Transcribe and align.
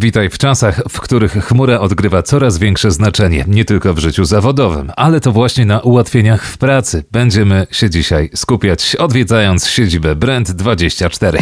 Witaj 0.00 0.30
w 0.30 0.38
czasach, 0.38 0.82
w 0.88 1.00
których 1.00 1.32
chmura 1.32 1.80
odgrywa 1.80 2.22
coraz 2.22 2.58
większe 2.58 2.90
znaczenie, 2.90 3.44
nie 3.48 3.64
tylko 3.64 3.94
w 3.94 3.98
życiu 3.98 4.24
zawodowym, 4.24 4.92
ale 4.96 5.20
to 5.20 5.32
właśnie 5.32 5.66
na 5.66 5.80
ułatwieniach 5.80 6.44
w 6.44 6.58
pracy 6.58 7.04
będziemy 7.12 7.66
się 7.70 7.90
dzisiaj 7.90 8.30
skupiać, 8.34 8.96
odwiedzając 8.96 9.66
siedzibę 9.68 10.16
Brand24. 10.16 11.38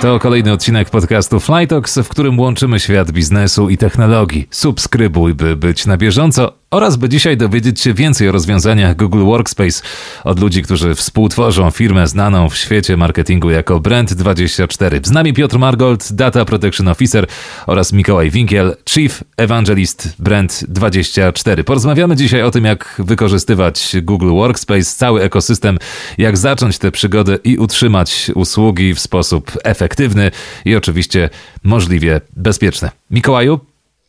To 0.00 0.18
kolejny 0.18 0.52
odcinek 0.52 0.90
podcastu 0.90 1.40
Flytox, 1.40 1.98
w 1.98 2.08
którym 2.08 2.40
łączymy 2.40 2.80
świat 2.80 3.10
biznesu 3.10 3.68
i 3.68 3.78
technologii. 3.78 4.48
Subskrybuj, 4.50 5.34
by 5.34 5.56
być 5.56 5.86
na 5.86 5.96
bieżąco 5.96 6.52
oraz 6.70 6.96
by 6.96 7.08
dzisiaj 7.08 7.36
dowiedzieć 7.36 7.80
się 7.80 7.94
więcej 7.94 8.28
o 8.28 8.32
rozwiązaniach 8.32 8.96
Google 8.96 9.24
Workspace 9.24 9.82
od 10.24 10.40
ludzi, 10.40 10.62
którzy 10.62 10.94
współtworzą 10.94 11.70
firmę 11.70 12.06
znaną 12.06 12.48
w 12.48 12.56
świecie 12.56 12.96
marketingu 12.96 13.50
jako 13.50 13.80
Brand24. 13.80 15.06
Z 15.06 15.10
nami 15.10 15.32
Piotr 15.32 15.58
Margold, 15.58 16.12
Data 16.12 16.44
Protection 16.44 16.88
Officer 16.88 17.26
oraz 17.66 17.92
Mikołaj 17.92 18.30
Winkiel, 18.30 18.76
Chief 18.90 19.24
Evangelist 19.36 20.08
Brand24. 20.22 21.64
Porozmawiamy 21.64 22.16
dzisiaj 22.16 22.42
o 22.42 22.50
tym, 22.50 22.64
jak 22.64 22.94
wykorzystywać 22.98 23.96
Google 24.02 24.30
Workspace, 24.30 24.84
cały 24.84 25.22
ekosystem, 25.22 25.78
jak 26.18 26.36
zacząć 26.38 26.78
tę 26.78 26.90
przygodę 26.90 27.38
i 27.44 27.58
utrzymać 27.58 28.30
usługi 28.34 28.94
w 28.94 29.00
sposób 29.00 29.52
efektywny 29.64 29.89
i 30.64 30.76
oczywiście 30.76 31.28
możliwie 31.64 32.20
bezpieczny. 32.36 32.90
Mikołaju, 33.10 33.60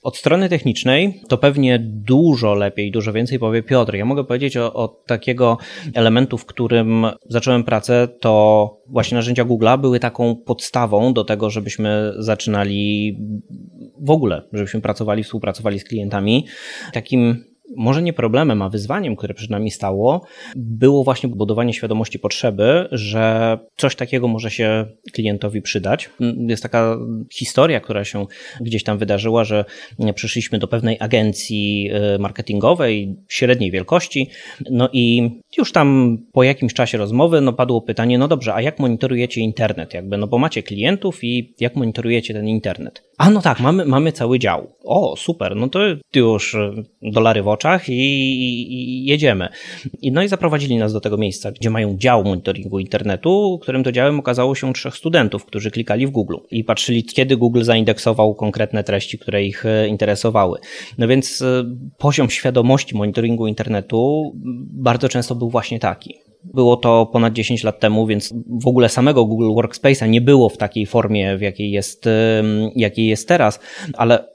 od 0.03 0.17
strony 0.17 0.49
technicznej 0.49 1.21
to 1.27 1.37
pewnie 1.37 1.79
dużo 1.79 2.53
lepiej, 2.53 2.91
dużo 2.91 3.13
więcej 3.13 3.39
powie 3.39 3.63
Piotr. 3.63 3.95
Ja 3.95 4.05
mogę 4.05 4.23
powiedzieć 4.23 4.57
o, 4.57 4.73
o, 4.73 4.87
takiego 4.87 5.57
elementu, 5.93 6.37
w 6.37 6.45
którym 6.45 7.05
zacząłem 7.29 7.63
pracę, 7.63 8.07
to 8.19 8.77
właśnie 8.87 9.15
narzędzia 9.15 9.45
Google'a 9.45 9.79
były 9.79 9.99
taką 9.99 10.35
podstawą 10.35 11.13
do 11.13 11.23
tego, 11.23 11.49
żebyśmy 11.49 12.13
zaczynali 12.17 13.17
w 13.99 14.09
ogóle, 14.09 14.41
żebyśmy 14.53 14.81
pracowali, 14.81 15.23
współpracowali 15.23 15.79
z 15.79 15.83
klientami. 15.83 16.45
Takim 16.93 17.50
może 17.77 18.01
nie 18.01 18.13
problemem, 18.13 18.61
a 18.61 18.69
wyzwaniem, 18.69 19.15
które 19.15 19.33
przed 19.33 19.49
nami 19.49 19.71
stało, 19.71 20.25
było 20.55 21.03
właśnie 21.03 21.29
budowanie 21.29 21.73
świadomości 21.73 22.19
potrzeby, 22.19 22.87
że 22.91 23.57
coś 23.77 23.95
takiego 23.95 24.27
może 24.27 24.51
się 24.51 24.85
klientowi 25.13 25.61
przydać. 25.61 26.09
Jest 26.47 26.63
taka 26.63 26.97
historia, 27.33 27.79
która 27.79 28.03
się 28.03 28.25
gdzieś 28.61 28.83
tam 28.83 28.97
wydarzyła, 28.97 29.43
że 29.43 29.65
przyszliśmy 30.15 30.59
do 30.59 30.67
pewnej 30.67 30.97
agencji 30.99 31.91
y, 32.15 32.19
marketingowej 32.19 33.15
średniej 33.29 33.71
wielkości, 33.71 34.29
no 34.69 34.89
i 34.93 35.31
już 35.57 35.71
tam 35.71 36.17
po 36.31 36.43
jakimś 36.43 36.73
czasie 36.73 36.97
rozmowy 36.97 37.41
no 37.41 37.53
padło 37.53 37.81
pytanie, 37.81 38.17
no 38.17 38.27
dobrze, 38.27 38.53
a 38.53 38.61
jak 38.61 38.79
monitorujecie 38.79 39.41
internet? 39.41 39.93
Jakby, 39.93 40.17
no 40.17 40.27
bo 40.27 40.37
macie 40.37 40.63
klientów 40.63 41.23
i 41.23 41.55
jak 41.59 41.75
monitorujecie 41.75 42.33
ten 42.33 42.47
internet? 42.47 43.03
A 43.17 43.29
no 43.29 43.41
tak, 43.41 43.59
mamy, 43.59 43.85
mamy 43.85 44.11
cały 44.11 44.39
dział. 44.39 44.67
O, 44.83 45.15
super, 45.17 45.55
no 45.55 45.67
to 45.67 45.79
już 46.15 46.57
dolary 47.01 47.43
w 47.43 47.47
oczach 47.61 47.89
i, 47.89 47.93
i, 47.93 48.73
i, 48.73 49.05
jedziemy. 49.05 49.49
I, 50.01 50.11
no 50.11 50.23
i 50.23 50.27
zaprowadzili 50.27 50.77
nas 50.77 50.93
do 50.93 51.01
tego 51.01 51.17
miejsca, 51.17 51.51
gdzie 51.51 51.69
mają 51.69 51.97
dział 51.97 52.23
monitoringu 52.23 52.79
internetu, 52.79 53.59
którym 53.61 53.83
to 53.83 53.91
działem 53.91 54.19
okazało 54.19 54.55
się 54.55 54.73
trzech 54.73 54.95
studentów, 54.95 55.45
którzy 55.45 55.71
klikali 55.71 56.07
w 56.07 56.11
Google 56.11 56.35
i 56.51 56.63
patrzyli, 56.63 57.03
kiedy 57.03 57.37
Google 57.37 57.63
zaindeksował 57.63 58.35
konkretne 58.35 58.83
treści, 58.83 59.19
które 59.19 59.43
ich 59.43 59.65
e, 59.65 59.87
interesowały. 59.87 60.59
No 60.97 61.07
więc 61.07 61.41
e, 61.41 61.63
poziom 61.97 62.29
świadomości 62.29 62.95
monitoringu 62.95 63.47
internetu 63.47 64.31
bardzo 64.73 65.09
często 65.09 65.35
był 65.35 65.49
właśnie 65.49 65.79
taki. 65.79 66.15
Było 66.43 66.77
to 66.77 67.05
ponad 67.05 67.33
10 67.33 67.63
lat 67.63 67.79
temu, 67.79 68.07
więc 68.07 68.33
w 68.61 68.67
ogóle 68.67 68.89
samego 68.89 69.25
Google 69.25 69.49
Workspace'a 69.49 70.09
nie 70.09 70.21
było 70.21 70.49
w 70.49 70.57
takiej 70.57 70.85
formie, 70.85 71.37
w 71.37 71.41
jakiej 71.41 71.71
jest, 71.71 72.09
jakiej 72.75 73.07
jest 73.07 73.27
teraz, 73.27 73.59
ale 73.93 74.30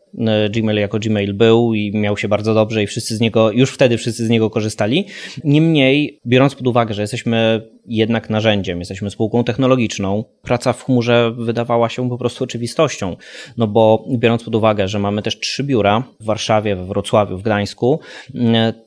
Gmail 0.51 0.79
jako 0.79 0.99
Gmail 0.99 1.35
był 1.35 1.75
i 1.75 1.93
miał 1.95 2.17
się 2.17 2.29
bardzo 2.29 2.55
dobrze 2.55 2.83
i 2.83 2.87
wszyscy 2.87 3.17
z 3.17 3.21
niego, 3.21 3.51
już 3.51 3.71
wtedy 3.71 3.99
wszyscy 3.99 4.27
z 4.27 4.29
niego 4.29 4.51
korzystali. 4.51 5.07
Niemniej, 5.45 6.21
biorąc 6.27 6.55
pod 6.55 6.67
uwagę, 6.67 6.95
że 6.95 7.03
jesteśmy 7.03 7.63
jednak 7.87 8.31
narzędziem, 8.31 8.79
jesteśmy 8.79 9.11
spółką 9.11 9.45
technologiczną. 9.45 10.25
Praca 10.43 10.73
w 10.73 10.85
chmurze 10.85 11.33
wydawała 11.39 11.89
się 11.89 12.09
po 12.09 12.19
prostu 12.19 12.45
oczywistością, 12.45 13.17
no 13.57 13.67
bo 13.67 14.05
biorąc 14.19 14.45
pod 14.45 14.55
uwagę, 14.55 14.89
że 14.89 14.99
mamy 14.99 15.23
też 15.23 15.39
trzy 15.39 15.65
biura 15.65 16.03
w 16.21 16.25
Warszawie, 16.25 16.77
we 16.77 16.85
Wrocławiu, 16.85 17.39
w 17.39 17.43
Gdańsku, 17.43 18.01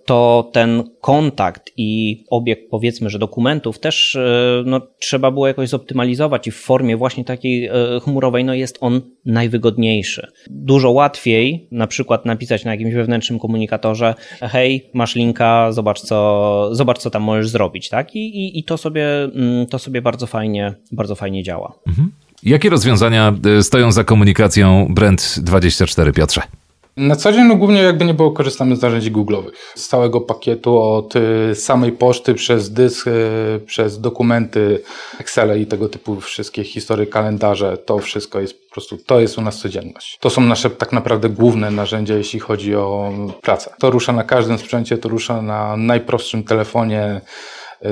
to 0.06 0.50
ten 0.54 0.84
kontakt 1.02 1.72
i 1.78 2.24
obieg 2.30 2.70
powiedzmy, 2.70 3.10
że 3.10 3.20
dokumentów 3.20 3.80
też 3.80 4.16
e, 4.16 4.64
no, 4.66 4.82
trzeba 5.00 5.32
było 5.32 5.48
jakoś 5.48 5.70
zoptymalizować 5.70 6.48
i 6.48 6.52
w 6.52 6.56
formie 6.56 6.98
właśnie 6.98 7.26
takiej 7.26 7.66
e, 7.66 7.74
chmurowej 8.04 8.46
no, 8.46 8.54
jest 8.54 8.78
on 8.82 9.02
najwygodniejszy. 9.26 10.28
Dużo 10.50 10.92
łatwiej 10.92 11.09
na 11.72 11.88
przykład 11.88 12.26
napisać 12.26 12.66
na 12.66 12.72
jakimś 12.72 12.94
wewnętrznym 12.94 13.40
komunikatorze 13.40 14.16
hej, 14.42 14.90
masz 14.94 15.16
linka, 15.16 15.72
zobacz 15.72 16.02
co, 16.02 16.70
zobacz 16.72 16.98
co 16.98 17.10
tam 17.10 17.24
możesz 17.24 17.50
zrobić, 17.50 17.90
tak? 17.90 18.16
I, 18.16 18.20
i, 18.20 18.60
i 18.60 18.64
to 18.64 18.78
sobie 18.78 19.24
mm, 19.24 19.68
to 19.68 19.80
sobie 19.80 20.02
bardzo 20.02 20.28
fajnie, 20.28 20.74
bardzo 20.92 21.16
fajnie 21.16 21.44
działa. 21.44 21.74
Mhm. 21.88 22.12
Jakie 22.44 22.70
rozwiązania 22.70 23.34
y, 23.60 23.64
stoją 23.64 23.92
za 23.92 24.04
komunikacją 24.04 24.88
Brand24, 24.96 26.14
Piotrze? 26.14 26.42
Na 27.00 27.16
co 27.16 27.32
dzień 27.32 27.44
no 27.44 27.56
głównie 27.56 27.82
jakby 27.82 28.06
nie 28.06 28.14
było 28.14 28.32
korzystamy 28.32 28.76
z 28.76 28.82
narzędzi 28.82 29.12
Google'owych. 29.12 29.52
Z 29.76 29.88
całego 29.88 30.22
pakietu 30.22 30.82
od 30.82 31.16
y, 31.16 31.56
samej 31.56 31.92
poczty 31.92 32.34
przez 32.34 32.72
dysk, 32.72 33.08
y, 33.08 33.12
przez 33.66 34.02
dokumenty, 34.02 34.82
Excel 35.20 35.62
i 35.62 35.66
tego 35.66 35.90
typu 35.90 36.22
wszystkie 36.22 36.64
historie, 36.64 37.08
kalendarze, 37.08 37.78
to 37.78 37.98
wszystko 37.98 38.40
jest 38.40 38.68
po 38.68 38.74
prostu, 38.74 38.98
to 38.98 39.20
jest 39.20 39.38
u 39.38 39.42
nas 39.42 39.58
codzienność. 39.58 40.18
To 40.20 40.30
są 40.30 40.42
nasze 40.42 40.70
tak 40.70 40.92
naprawdę 40.92 41.30
główne 41.30 41.72
narzędzia, 41.72 42.16
jeśli 42.16 42.40
chodzi 42.40 42.76
o 42.76 43.12
pracę. 43.42 43.74
To 43.80 43.92
rusza 43.92 44.14
na 44.14 44.24
każdym 44.24 44.58
sprzęcie, 44.58 44.98
to 44.98 45.10
rusza 45.10 45.42
na 45.42 45.78
najprostszym 45.78 46.44
telefonie, 46.44 47.22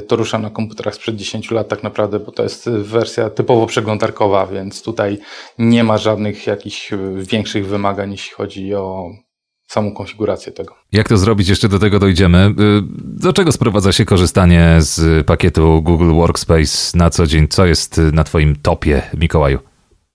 to 0.07 0.15
rusza 0.15 0.39
na 0.39 0.49
komputerach 0.49 0.95
sprzed 0.95 1.15
10 1.15 1.51
lat 1.51 1.67
tak 1.67 1.83
naprawdę, 1.83 2.19
bo 2.19 2.31
to 2.31 2.43
jest 2.43 2.69
wersja 2.69 3.29
typowo 3.29 3.65
przeglądarkowa, 3.65 4.47
więc 4.47 4.81
tutaj 4.81 5.17
nie 5.57 5.83
ma 5.83 5.97
żadnych 5.97 6.47
jakichś 6.47 6.91
większych 7.15 7.67
wymagań, 7.67 8.11
jeśli 8.11 8.33
chodzi 8.33 8.75
o 8.75 9.09
samą 9.67 9.93
konfigurację 9.93 10.51
tego. 10.51 10.75
Jak 10.91 11.09
to 11.09 11.17
zrobić? 11.17 11.49
Jeszcze 11.49 11.69
do 11.69 11.79
tego 11.79 11.99
dojdziemy. 11.99 12.37
E, 12.37 12.51
do 13.03 13.33
czego 13.33 13.51
sprowadza 13.51 13.91
się 13.91 14.05
korzystanie 14.05 14.75
z 14.79 15.25
pakietu 15.27 15.81
Google 15.81 16.13
Workspace 16.13 16.97
na 16.97 17.09
co 17.09 17.27
dzień? 17.27 17.47
Co 17.47 17.65
jest 17.65 17.97
na 17.97 18.23
Twoim 18.23 18.55
topie, 18.55 19.01
Mikołaju? 19.17 19.59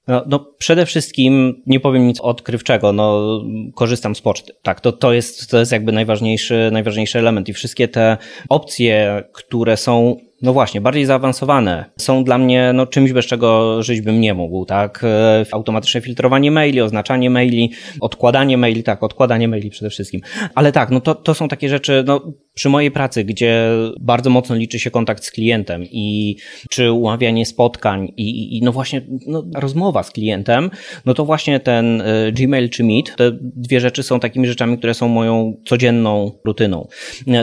No, 0.08 0.22
no, 0.26 0.38
przede 0.58 0.86
wszystkim 0.86 1.62
nie 1.66 1.80
powiem 1.80 2.06
nic 2.06 2.20
odkrywczego, 2.20 2.92
no 2.92 3.40
korzystam 3.74 4.14
z 4.14 4.20
poczty. 4.20 4.52
Tak, 4.62 4.80
to, 4.80 4.92
to, 4.92 5.12
jest, 5.12 5.50
to 5.50 5.58
jest 5.58 5.72
jakby 5.72 5.92
najważniejszy, 5.92 6.70
najważniejszy 6.72 7.18
element 7.18 7.48
i 7.48 7.52
wszystkie 7.52 7.88
te 7.88 8.16
opcje, 8.48 9.24
które 9.32 9.76
są 9.76 10.16
no 10.42 10.52
właśnie, 10.52 10.80
bardziej 10.80 11.04
zaawansowane. 11.04 11.84
Są 11.96 12.24
dla 12.24 12.38
mnie 12.38 12.70
no, 12.74 12.86
czymś, 12.86 13.12
bez 13.12 13.26
czego 13.26 13.82
żyć 13.82 14.00
bym 14.00 14.20
nie 14.20 14.34
mógł, 14.34 14.64
tak? 14.64 15.04
E, 15.04 15.44
automatyczne 15.52 16.00
filtrowanie 16.00 16.50
maili, 16.50 16.80
oznaczanie 16.80 17.30
maili, 17.30 17.72
odkładanie 18.00 18.58
maili, 18.58 18.82
tak, 18.82 19.02
odkładanie 19.02 19.48
maili 19.48 19.70
przede 19.70 19.90
wszystkim. 19.90 20.20
Ale 20.54 20.72
tak, 20.72 20.90
no 20.90 21.00
to, 21.00 21.14
to 21.14 21.34
są 21.34 21.48
takie 21.48 21.68
rzeczy, 21.68 22.04
no 22.06 22.32
przy 22.54 22.68
mojej 22.68 22.90
pracy, 22.90 23.24
gdzie 23.24 23.68
bardzo 24.00 24.30
mocno 24.30 24.56
liczy 24.56 24.78
się 24.78 24.90
kontakt 24.90 25.24
z 25.24 25.30
klientem 25.30 25.84
i 25.84 26.36
czy 26.70 26.92
umawianie 26.92 27.46
spotkań 27.46 28.12
i, 28.16 28.58
i 28.58 28.62
no 28.62 28.72
właśnie 28.72 29.02
no, 29.26 29.44
rozmowa 29.54 30.02
z 30.02 30.10
klientem, 30.10 30.70
no 31.06 31.14
to 31.14 31.24
właśnie 31.24 31.60
ten 31.60 32.00
y, 32.00 32.32
Gmail 32.32 32.70
czy 32.70 32.84
Meet, 32.84 33.16
te 33.16 33.32
dwie 33.40 33.80
rzeczy 33.80 34.02
są 34.02 34.20
takimi 34.20 34.46
rzeczami, 34.46 34.78
które 34.78 34.94
są 34.94 35.08
moją 35.08 35.56
codzienną 35.66 36.32
rutyną. 36.44 36.88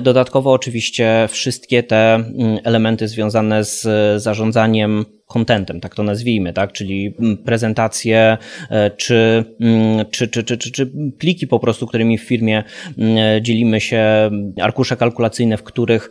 Dodatkowo 0.02 0.52
oczywiście 0.52 1.28
wszystkie 1.32 1.84
te 1.84 2.16
mm, 2.16 2.59
elementy 2.90 3.08
związane 3.08 3.64
z 3.64 3.88
zarządzaniem 4.22 5.06
contentem, 5.34 5.79
tak 5.79 5.96
to 5.96 6.03
nazwijmy, 6.03 6.53
tak? 6.53 6.72
czyli 6.72 7.14
mm, 7.20 7.37
prezentacje 7.37 8.37
e, 8.70 8.91
czy, 8.91 9.46
mm, 9.59 10.05
czy, 10.11 10.28
czy, 10.28 10.43
czy, 10.43 10.58
czy, 10.58 10.72
czy 10.72 10.91
pliki 11.20 11.47
po 11.47 11.59
prostu, 11.59 11.87
którymi 11.87 12.17
w 12.17 12.23
firmie 12.23 12.64
mm, 12.97 13.43
dzielimy 13.43 13.81
się, 13.81 14.31
arkusze 14.61 14.97
kalkulacyjne, 14.97 15.58
w 15.58 15.64
których, 15.64 16.09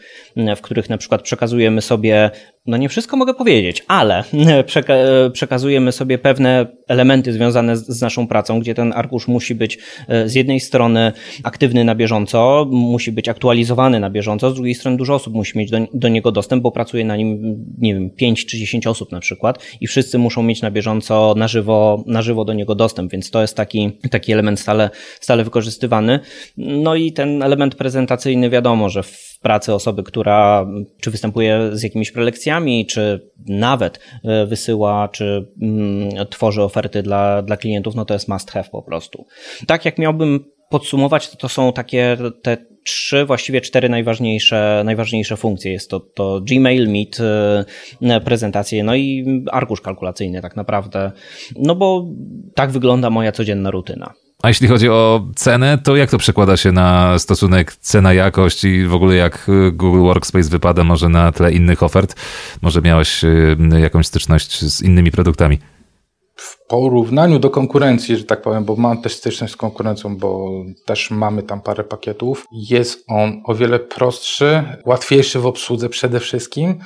w 0.57 0.61
których 0.61 0.91
na 0.91 0.99
przykład 0.99 1.23
przekazujemy 1.23 1.81
sobie 1.81 2.31
no 2.69 2.77
nie 2.77 2.89
wszystko 2.89 3.17
mogę 3.17 3.35
powiedzieć, 3.35 3.85
ale 3.89 4.25
przeka 4.67 4.95
przekazujemy 5.33 5.93
sobie 5.93 6.19
pewne 6.19 6.67
elementy 6.89 7.33
związane 7.33 7.77
z, 7.77 7.87
z, 7.87 8.03
naszą 8.03 8.27
pracą, 8.27 8.61
gdzie 8.61 8.75
ten 8.75 8.93
arkusz 8.93 9.29
musi 9.29 9.55
być 9.55 9.79
e, 10.09 10.29
z 10.29 10.35
jednej 10.35 10.61
strony 10.61 11.13
aktywny 11.43 11.85
na 11.85 11.95
bieżąco, 11.95 12.67
musi 12.71 13.13
być 13.13 13.29
aktualizowany 13.29 14.01
na 14.01 14.11
bieżąco, 14.11 14.51
z 14.51 14.55
drugiej 14.55 14.75
strony 14.75 14.97
dużo 14.97 15.15
osób 15.15 15.35
musi 15.35 15.59
mieć 15.59 15.71
do, 15.71 15.79
do 15.95 16.09
niego 16.09 16.33
dostęp, 16.33 16.63
bo 16.63 16.73
pracuje 16.73 17.05
na 17.05 17.17
nim, 17.17 17.57
nie 17.79 17.95
wiem, 17.95 18.11
5 18.11 18.47
czy 18.47 18.59
10 18.59 18.87
osób 18.87 19.08
osób 19.09 19.13
na 19.13 19.21
przykład 19.21 19.59
i 19.81 19.87
wszyscy 19.87 20.19
muszą 20.19 20.43
mieć 20.43 20.63
na 20.63 20.71
bieżąco, 20.71 21.35
na 21.37 21.49
żywo, 21.49 22.05
na 22.07 22.23
żywo 22.23 22.45
do 22.45 22.53
niego 22.53 22.75
dostęp, 22.75 23.13
więc 23.13 23.31
to 23.31 23.41
jest 23.41 23.57
taki, 23.57 23.99
taki 24.11 24.33
element 24.33 24.61
stale, 24.61 24.91
stale 25.21 25.45
wykorzystywany. 25.45 26.21
No 26.57 26.95
i 26.95 27.13
ten 27.13 27.43
element 27.43 27.75
prezentacyjny 27.75 28.51
wiadomo, 28.51 28.89
że 28.89 29.03
w 29.03 29.39
pracy 29.43 29.75
osoby, 29.75 30.03
która 30.03 30.67
czy 31.01 31.11
występuje 31.11 31.71
z 31.73 31.83
jakimiś 31.83 32.13
prelekcjami, 32.13 32.87
czy 32.87 33.31
nawet 33.47 34.01
e, 34.25 34.47
wysyła, 34.47 35.09
czy 35.09 35.49
mm, 35.63 36.27
tworzy 36.31 36.63
oferty 36.63 37.03
dla, 37.03 37.43
dla 37.43 37.57
klientów, 37.57 37.95
no 37.95 38.05
to 38.05 38.15
jest 38.15 38.29
must 38.29 38.51
have 38.51 38.69
po 38.73 38.83
prostu. 38.83 39.27
Tak 39.67 39.85
jak 39.85 39.99
miałbym 39.99 40.45
podsumować, 40.71 41.31
to, 41.31 41.37
to 41.37 41.49
są 41.49 41.73
takie 41.73 42.17
te 42.43 42.57
trzy, 42.85 43.25
właściwie 43.25 43.61
cztery 43.61 43.89
najważniejsze, 43.89 44.83
najważniejsze 44.85 45.37
funkcje. 45.37 45.73
Jest 45.73 45.91
to, 45.91 46.01
to 46.01 46.41
Gmail, 46.41 46.89
Meet, 46.89 47.19
e, 48.01 48.21
prezentacje, 48.21 48.85
no 48.85 48.95
i 48.95 49.25
arkusz 49.53 49.81
kalkulacyjny 49.81 50.43
tak 50.43 50.57
naprawdę. 50.57 51.13
No 51.57 51.75
bo 51.75 52.07
tak 52.55 52.71
wygląda 52.71 53.11
moja 53.11 53.33
codzienna 53.33 53.71
rutyna. 53.71 54.15
A 54.43 54.49
jeśli 54.49 54.69
chodzi 54.69 54.89
o 54.89 55.27
cenę, 55.37 55.79
to 55.79 55.97
jak 55.97 56.11
to 56.11 56.19
przekłada 56.19 56.57
się 56.57 56.73
na 56.73 57.19
stosunek 57.19 57.73
cena-jakość 57.73 58.65
i 58.65 58.85
w 58.85 58.95
ogóle 58.95 59.15
jak 59.15 59.49
y, 59.49 59.73
Google 59.73 60.01
Workspace 60.01 60.49
wypada 60.49 60.85
może 60.85 61.09
na 61.09 61.33
tle 61.33 61.53
innych 61.53 61.83
ofert? 61.83 62.15
Może 62.63 62.83
miałeś 62.83 63.25
y, 63.25 63.57
jakąś 63.81 64.07
styczność 64.07 64.65
z 64.65 64.83
innymi 64.83 65.11
produktami? 65.11 65.59
W 66.39 66.67
porównaniu 66.67 67.39
do 67.39 67.51
konkurencji, 67.51 68.17
że 68.17 68.25
tak 68.25 68.43
powiem, 68.43 68.65
bo 68.65 68.77
mam 68.77 69.03
też 69.03 69.15
styczność 69.15 69.53
z 69.53 69.57
konkurencją, 69.57 70.17
bo 70.17 70.51
też 70.85 71.11
mamy 71.11 71.43
tam 71.43 71.61
parę 71.61 71.85
pakietów, 71.85 72.47
jest 72.53 73.05
on 73.09 73.43
o 73.45 73.55
wiele 73.55 73.79
prostszy, 73.79 74.63
łatwiejszy 74.87 75.39
w 75.39 75.47
obsłudze 75.47 75.89
przede 75.89 76.21
wszystkim 76.21 76.79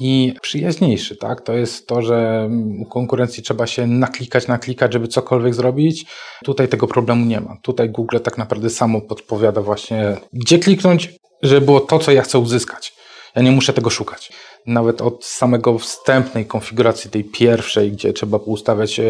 i 0.00 0.34
przyjaźniejszy, 0.42 1.16
tak? 1.16 1.40
To 1.40 1.52
jest 1.52 1.86
to, 1.86 2.02
że 2.02 2.48
u 2.80 2.86
konkurencji 2.86 3.42
trzeba 3.42 3.66
się 3.66 3.86
naklikać, 3.86 4.48
naklikać, 4.48 4.92
żeby 4.92 5.08
cokolwiek 5.08 5.54
zrobić. 5.54 6.06
Tutaj 6.44 6.68
tego 6.68 6.86
problemu 6.86 7.24
nie 7.24 7.40
ma. 7.40 7.56
Tutaj 7.62 7.90
Google 7.90 8.18
tak 8.18 8.38
naprawdę 8.38 8.70
samo 8.70 9.00
podpowiada 9.00 9.60
właśnie, 9.62 10.16
gdzie 10.32 10.58
kliknąć, 10.58 11.14
żeby 11.42 11.66
było 11.66 11.80
to, 11.80 11.98
co 11.98 12.12
ja 12.12 12.22
chcę 12.22 12.38
uzyskać. 12.38 12.92
Ja 13.36 13.42
nie 13.42 13.50
muszę 13.50 13.72
tego 13.72 13.90
szukać. 13.90 14.32
Nawet 14.68 15.02
od 15.02 15.24
samego 15.24 15.78
wstępnej 15.78 16.46
konfiguracji 16.46 17.10
tej 17.10 17.24
pierwszej, 17.24 17.92
gdzie 17.92 18.12
trzeba 18.12 18.38
ustawiać 18.38 19.00
e, 19.00 19.04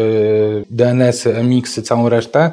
DNS-y, 0.69 1.43
MX-y, 1.43 1.81
całą 1.81 2.09
resztę, 2.09 2.51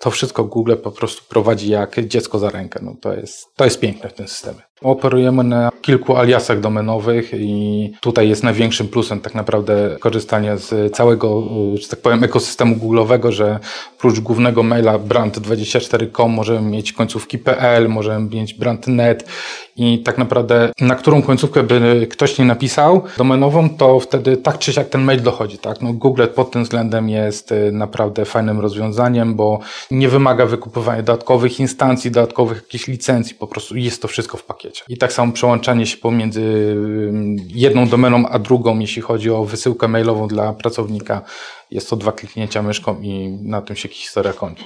to 0.00 0.10
wszystko 0.10 0.44
Google 0.44 0.76
po 0.76 0.90
prostu 0.90 1.22
prowadzi 1.28 1.70
jak 1.70 2.00
dziecko 2.00 2.38
za 2.38 2.50
rękę. 2.50 2.80
No 2.82 2.94
to, 3.00 3.14
jest, 3.14 3.46
to 3.56 3.64
jest 3.64 3.80
piękne 3.80 4.10
w 4.10 4.14
tym 4.14 4.28
systemie. 4.28 4.67
Operujemy 4.82 5.44
na 5.44 5.70
kilku 5.82 6.16
aliasach 6.16 6.60
domenowych 6.60 7.30
i 7.34 7.92
tutaj 8.00 8.28
jest 8.28 8.42
największym 8.42 8.88
plusem 8.88 9.20
tak 9.20 9.34
naprawdę 9.34 9.96
korzystanie 10.00 10.56
z 10.56 10.96
całego, 10.96 11.42
że 11.74 11.88
tak 11.88 12.00
powiem, 12.00 12.24
ekosystemu 12.24 12.76
Google'owego, 12.76 13.30
że 13.30 13.58
oprócz 13.96 14.20
głównego 14.20 14.62
maila 14.62 14.98
brand24.com 14.98 16.30
możemy 16.30 16.70
mieć 16.70 16.92
końcówki 16.92 17.38
.pl, 17.38 17.88
możemy 17.88 18.30
mieć 18.30 18.54
brand.net 18.54 19.28
i 19.76 19.98
tak 19.98 20.18
naprawdę 20.18 20.72
na 20.80 20.94
którą 20.94 21.22
końcówkę 21.22 21.62
by 21.62 22.06
ktoś 22.10 22.38
nie 22.38 22.44
napisał 22.44 23.02
domenową, 23.18 23.70
to 23.70 24.00
wtedy 24.00 24.36
tak 24.36 24.58
czy 24.58 24.72
siak 24.72 24.88
ten 24.88 25.02
mail 25.02 25.22
dochodzi. 25.22 25.58
Tak? 25.58 25.80
No 25.80 25.92
Google 25.92 26.26
pod 26.34 26.50
tym 26.50 26.64
względem 26.64 27.08
jest 27.08 27.52
y, 27.52 27.72
naprawdę 27.72 28.24
fajnym 28.24 28.60
rozwiązaniem, 28.60 29.34
bo 29.34 29.60
nie 29.90 30.08
wymaga 30.08 30.46
wykupywania 30.46 31.02
dodatkowych 31.02 31.60
instancji, 31.60 32.10
dodatkowych 32.10 32.62
jakichś 32.62 32.86
licencji, 32.86 33.34
po 33.34 33.46
prostu 33.46 33.76
jest 33.76 34.02
to 34.02 34.08
wszystko 34.08 34.36
w 34.36 34.44
pakiecie. 34.44 34.67
I 34.88 34.96
tak 34.96 35.12
samo 35.12 35.32
przełączanie 35.32 35.86
się 35.86 35.96
pomiędzy 35.96 36.76
jedną 37.48 37.88
domeną 37.88 38.28
a 38.28 38.38
drugą, 38.38 38.78
jeśli 38.78 39.02
chodzi 39.02 39.30
o 39.30 39.44
wysyłkę 39.44 39.88
mailową 39.88 40.28
dla 40.28 40.52
pracownika, 40.52 41.22
jest 41.70 41.90
to 41.90 41.96
dwa 41.96 42.12
kliknięcia 42.12 42.62
myszką 42.62 43.00
i 43.00 43.28
na 43.42 43.62
tym 43.62 43.76
się 43.76 43.88
historia 43.88 44.32
kończy. 44.32 44.64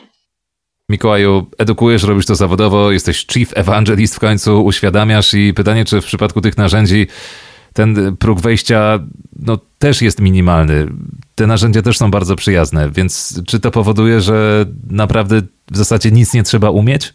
Mikołaju, 0.89 1.47
edukujesz, 1.59 2.03
robisz 2.03 2.27
to 2.27 2.35
zawodowo, 2.35 2.91
jesteś 2.91 3.27
chief 3.27 3.53
evangelist 3.57 4.15
w 4.15 4.21
końcu, 4.21 4.65
uświadamiasz 4.65 5.35
i 5.35 5.55
pytanie, 5.55 5.85
czy 5.85 6.01
w 6.01 6.05
przypadku 6.05 6.41
tych 6.41 6.59
narzędzi 6.59 7.07
ten 7.73 8.17
próg 8.17 8.41
wejścia 8.41 8.99
no, 9.37 9.59
też 9.79 10.03
jest 10.03 10.21
minimalny. 10.21 10.87
Te 11.35 11.47
narzędzia 11.47 11.83
też 11.83 11.99
są 11.99 12.11
bardzo 12.11 12.37
przyjazne, 12.37 12.91
więc 12.91 13.41
czy 13.47 13.61
to 13.61 13.71
powoduje, 13.71 14.21
że 14.21 14.67
naprawdę 14.91 15.43
w 15.71 15.77
zasadzie 15.77 16.11
nic 16.11 16.35
nie 16.35 16.43
trzeba 16.43 16.71
umieć? 16.71 17.15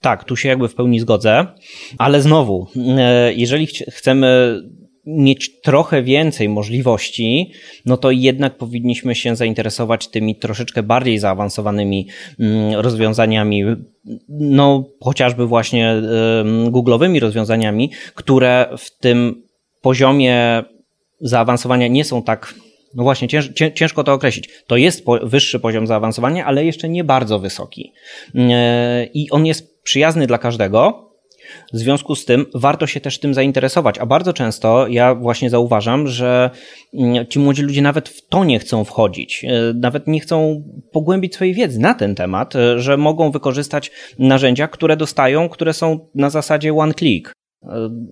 Tak, 0.00 0.24
tu 0.24 0.36
się 0.36 0.48
jakby 0.48 0.68
w 0.68 0.74
pełni 0.74 1.00
zgodzę, 1.00 1.46
ale 1.98 2.22
znowu, 2.22 2.66
e, 2.98 3.32
jeżeli 3.34 3.66
chcemy 3.66 4.60
mieć 5.06 5.60
trochę 5.60 6.02
więcej 6.02 6.48
możliwości, 6.48 7.52
no 7.86 7.96
to 7.96 8.10
jednak 8.10 8.56
powinniśmy 8.56 9.14
się 9.14 9.36
zainteresować 9.36 10.08
tymi 10.08 10.36
troszeczkę 10.36 10.82
bardziej 10.82 11.18
zaawansowanymi 11.18 12.08
mm, 12.40 12.74
rozwiązaniami, 12.74 13.64
no 14.28 14.84
chociażby 15.00 15.46
właśnie 15.46 15.94
Google'owymi 16.66 17.20
rozwiązaniami, 17.20 17.90
które 18.14 18.68
w 18.78 18.98
tym 18.98 19.42
poziomie 19.82 20.62
zaawansowania 21.20 21.88
nie 21.88 22.04
są 22.04 22.22
tak 22.22 22.54
no 22.96 23.02
właśnie, 23.02 23.28
cięż, 23.28 23.50
ciężko 23.74 24.04
to 24.04 24.12
określić. 24.12 24.48
To 24.66 24.76
jest 24.76 25.04
wyższy 25.22 25.60
poziom 25.60 25.86
zaawansowania, 25.86 26.46
ale 26.46 26.64
jeszcze 26.64 26.88
nie 26.88 27.04
bardzo 27.04 27.38
wysoki. 27.38 27.92
Mm, 28.34 28.50
e, 28.52 29.04
I 29.04 29.30
on 29.30 29.46
jest 29.46 29.82
przyjazny 29.82 30.26
dla 30.26 30.38
każdego, 30.38 31.06
w 31.72 31.78
związku 31.78 32.14
z 32.14 32.24
tym 32.24 32.46
warto 32.54 32.86
się 32.86 33.00
też 33.00 33.18
tym 33.18 33.34
zainteresować, 33.34 33.98
a 33.98 34.06
bardzo 34.06 34.32
często 34.32 34.86
ja 34.88 35.14
właśnie 35.14 35.50
zauważam, 35.50 36.08
że 36.08 36.50
mm, 36.94 37.26
ci 37.26 37.38
młodzi 37.38 37.62
ludzie 37.62 37.82
nawet 37.82 38.08
w 38.08 38.28
to 38.28 38.44
nie 38.44 38.58
chcą 38.58 38.84
wchodzić, 38.84 39.44
e, 39.44 39.72
nawet 39.74 40.06
nie 40.06 40.20
chcą 40.20 40.62
pogłębić 40.92 41.34
swojej 41.34 41.54
wiedzy 41.54 41.80
na 41.80 41.94
ten 41.94 42.14
temat, 42.14 42.56
e, 42.56 42.80
że 42.80 42.96
mogą 42.96 43.30
wykorzystać 43.30 43.90
narzędzia, 44.18 44.68
które 44.68 44.96
dostają, 44.96 45.48
które 45.48 45.72
są 45.72 46.08
na 46.14 46.30
zasadzie 46.30 46.74
one 46.74 46.94
click 46.94 47.32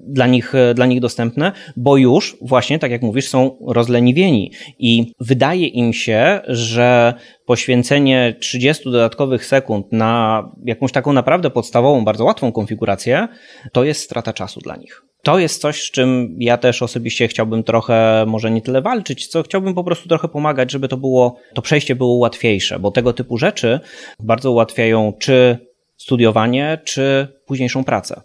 dla 0.06 0.26
nich, 0.26 0.52
dla 0.74 0.86
nich 0.86 1.00
dostępne, 1.00 1.52
bo 1.76 1.96
już 1.96 2.36
właśnie, 2.40 2.78
tak 2.78 2.90
jak 2.90 3.02
mówisz, 3.02 3.28
są 3.28 3.56
rozleniwieni 3.66 4.52
i 4.78 5.12
wydaje 5.20 5.66
im 5.66 5.92
się, 5.92 6.40
że 6.48 7.14
poświęcenie 7.46 8.36
30 8.40 8.84
dodatkowych 8.84 9.46
sekund 9.46 9.92
na 9.92 10.42
jakąś 10.64 10.92
taką 10.92 11.12
naprawdę 11.12 11.50
podstawową, 11.50 12.04
bardzo 12.04 12.24
łatwą 12.24 12.52
konfigurację, 12.52 13.28
to 13.72 13.84
jest 13.84 14.00
strata 14.00 14.32
czasu 14.32 14.60
dla 14.60 14.76
nich. 14.76 15.02
To 15.22 15.38
jest 15.38 15.60
coś, 15.60 15.82
z 15.82 15.90
czym 15.90 16.36
ja 16.38 16.56
też 16.56 16.82
osobiście 16.82 17.28
chciałbym 17.28 17.64
trochę, 17.64 18.24
może 18.26 18.50
nie 18.50 18.62
tyle 18.62 18.82
walczyć, 18.82 19.26
co 19.26 19.42
chciałbym 19.42 19.74
po 19.74 19.84
prostu 19.84 20.08
trochę 20.08 20.28
pomagać, 20.28 20.72
żeby 20.72 20.88
to 20.88 20.96
było, 20.96 21.36
to 21.54 21.62
przejście 21.62 21.96
było 21.96 22.14
łatwiejsze, 22.14 22.78
bo 22.78 22.90
tego 22.90 23.12
typu 23.12 23.38
rzeczy 23.38 23.80
bardzo 24.20 24.52
ułatwiają 24.52 25.12
czy 25.18 25.58
studiowanie, 25.96 26.78
czy 26.84 27.28
późniejszą 27.46 27.84
pracę. 27.84 28.20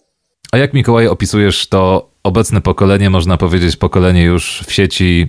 A 0.51 0.57
jak 0.57 0.74
Mikołaj 0.74 1.07
opisujesz 1.07 1.68
to 1.68 2.10
obecne 2.24 2.62
pokolenie, 2.62 3.10
można 3.10 3.38
powiedzieć 3.38 3.75
pokolenie 3.78 4.24
już 4.24 4.63
w 4.68 4.72
sieci 4.72 5.28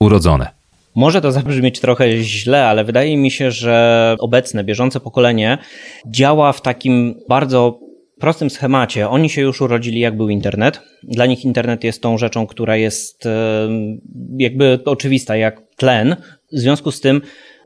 urodzone? 0.00 0.48
Może 0.94 1.20
to 1.20 1.32
zabrzmieć 1.32 1.80
trochę 1.80 2.22
źle, 2.22 2.66
ale 2.66 2.84
wydaje 2.84 3.16
mi 3.16 3.30
się, 3.30 3.50
że 3.50 4.16
obecne, 4.18 4.64
bieżące 4.64 5.00
pokolenie 5.00 5.58
działa 6.06 6.52
w 6.52 6.62
takim 6.62 7.14
bardzo 7.28 7.80
prostym 8.20 8.50
schemacie. 8.50 9.08
Oni 9.08 9.30
się 9.30 9.42
już 9.42 9.60
urodzili, 9.60 10.00
jak 10.00 10.16
był 10.16 10.28
internet. 10.28 10.80
Dla 11.02 11.26
nich 11.26 11.44
internet 11.44 11.84
jest 11.84 12.02
tą 12.02 12.18
rzeczą, 12.18 12.46
która 12.46 12.76
jest 12.76 13.28
jakby 14.36 14.78
oczywista, 14.84 15.36
jak 15.36 15.62
tlen. 15.76 16.16
W 16.52 16.58
związku 16.58 16.90
z 16.90 17.00
tym 17.00 17.20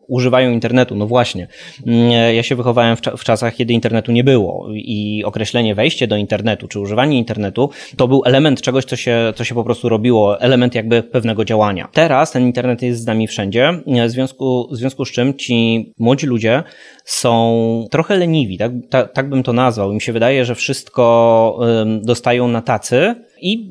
używają 0.07 0.51
internetu. 0.51 0.97
No 0.97 1.07
właśnie. 1.07 1.49
Mm, 1.87 2.35
ja 2.35 2.43
się 2.43 2.57
wychowałem 2.57 2.97
w, 2.97 3.25
czasach, 3.25 3.55
kiedy 3.55 3.73
internetu 3.73 4.13
nie 4.13 4.25
było 4.25 4.69
i 4.75 5.23
określenie 5.25 5.75
wejście 5.75 6.07
do 6.07 6.17
internetu, 6.17 6.69
czy 6.69 6.81
używanie 6.81 7.19
internetu, 7.19 7.71
to 7.97 8.09
był 8.09 8.23
element 8.25 8.63
czegoś, 8.63 8.85
co 8.85 8.97
się, 8.97 9.33
co 9.37 9.45
się 9.45 9.55
po 9.55 9.65
prostu 9.65 9.89
robiło, 9.89 10.41
element 10.41 10.75
jakby 10.75 11.03
pewnego 11.03 11.45
działania. 11.45 11.89
Teraz 11.93 12.33
ten 12.33 12.43
internet 12.43 12.83
jest 12.83 13.01
z 13.01 13.07
nami 13.07 13.27
wszędzie, 13.27 13.71
w 14.07 14.11
związku, 14.11 14.69
w 14.73 14.77
związku 14.77 15.05
z 15.05 15.13
czym 15.13 15.35
ci 15.35 15.93
młodzi 15.99 16.27
ludzie 16.27 16.63
są 17.05 17.85
trochę 17.91 18.17
leniwi, 18.17 18.59
tak, 18.59 18.73
tak, 18.91 19.13
tak 19.13 19.29
bym 19.29 19.43
to 19.43 19.53
nazwał. 19.53 19.93
Im 19.93 20.01
się 20.01 20.13
wydaje, 20.13 20.45
że 20.45 20.55
wszystko 20.55 21.59
dostają 22.03 22.49
na 22.49 22.63
tacy 22.63 23.15
i 23.41 23.71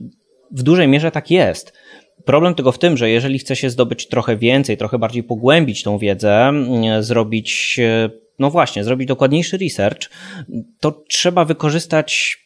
w 0.52 0.64
dużej 0.64 0.88
mierze 0.88 1.12
tak 1.12 1.32
jest. 1.32 1.74
Problem 2.26 2.56
tylko 2.56 2.72
w 2.72 2.80
tym, 2.80 2.98
że 2.98 3.10
jeżeli 3.10 3.40
chce 3.40 3.56
się 3.56 3.70
zdobyć 3.70 4.08
trochę 4.08 4.38
więcej, 4.38 4.78
trochę 4.78 5.00
bardziej 5.00 5.24
pogłębić 5.24 5.84
tą 5.84 5.98
wiedzę, 5.98 6.48
mm, 6.48 7.04
zrobić, 7.04 7.80
e, 7.80 8.10
no 8.40 8.50
właśnie, 8.50 8.84
zrobić 8.84 9.08
dokładniejszy 9.08 9.58
research, 9.58 10.10
to 10.80 10.92
trzeba 10.92 11.46
wykorzystać 11.46 12.38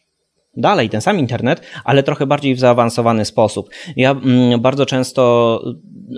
dalej 0.58 0.90
ten 0.90 1.02
sam 1.02 1.20
internet, 1.20 1.62
ale 1.84 2.04
trochę 2.04 2.26
bardziej 2.26 2.56
w 2.56 2.60
zaawansowany 2.60 3.26
sposób. 3.26 3.70
Ja 3.96 4.12
mm, 4.12 4.62
bardzo 4.62 4.86
często 4.86 5.64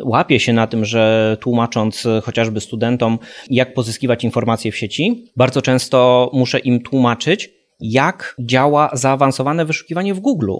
łapię 0.03 0.39
się 0.39 0.53
na 0.53 0.67
tym, 0.67 0.85
że 0.85 1.37
tłumacząc 1.41 2.07
chociażby 2.23 2.61
studentom, 2.61 3.19
jak 3.49 3.73
pozyskiwać 3.73 4.23
informacje 4.23 4.71
w 4.71 4.77
sieci, 4.77 5.31
bardzo 5.37 5.61
często 5.61 6.29
muszę 6.33 6.59
im 6.59 6.81
tłumaczyć, 6.81 7.49
jak 7.79 8.35
działa 8.39 8.89
zaawansowane 8.93 9.65
wyszukiwanie 9.65 10.13
w 10.13 10.19
Google 10.19 10.51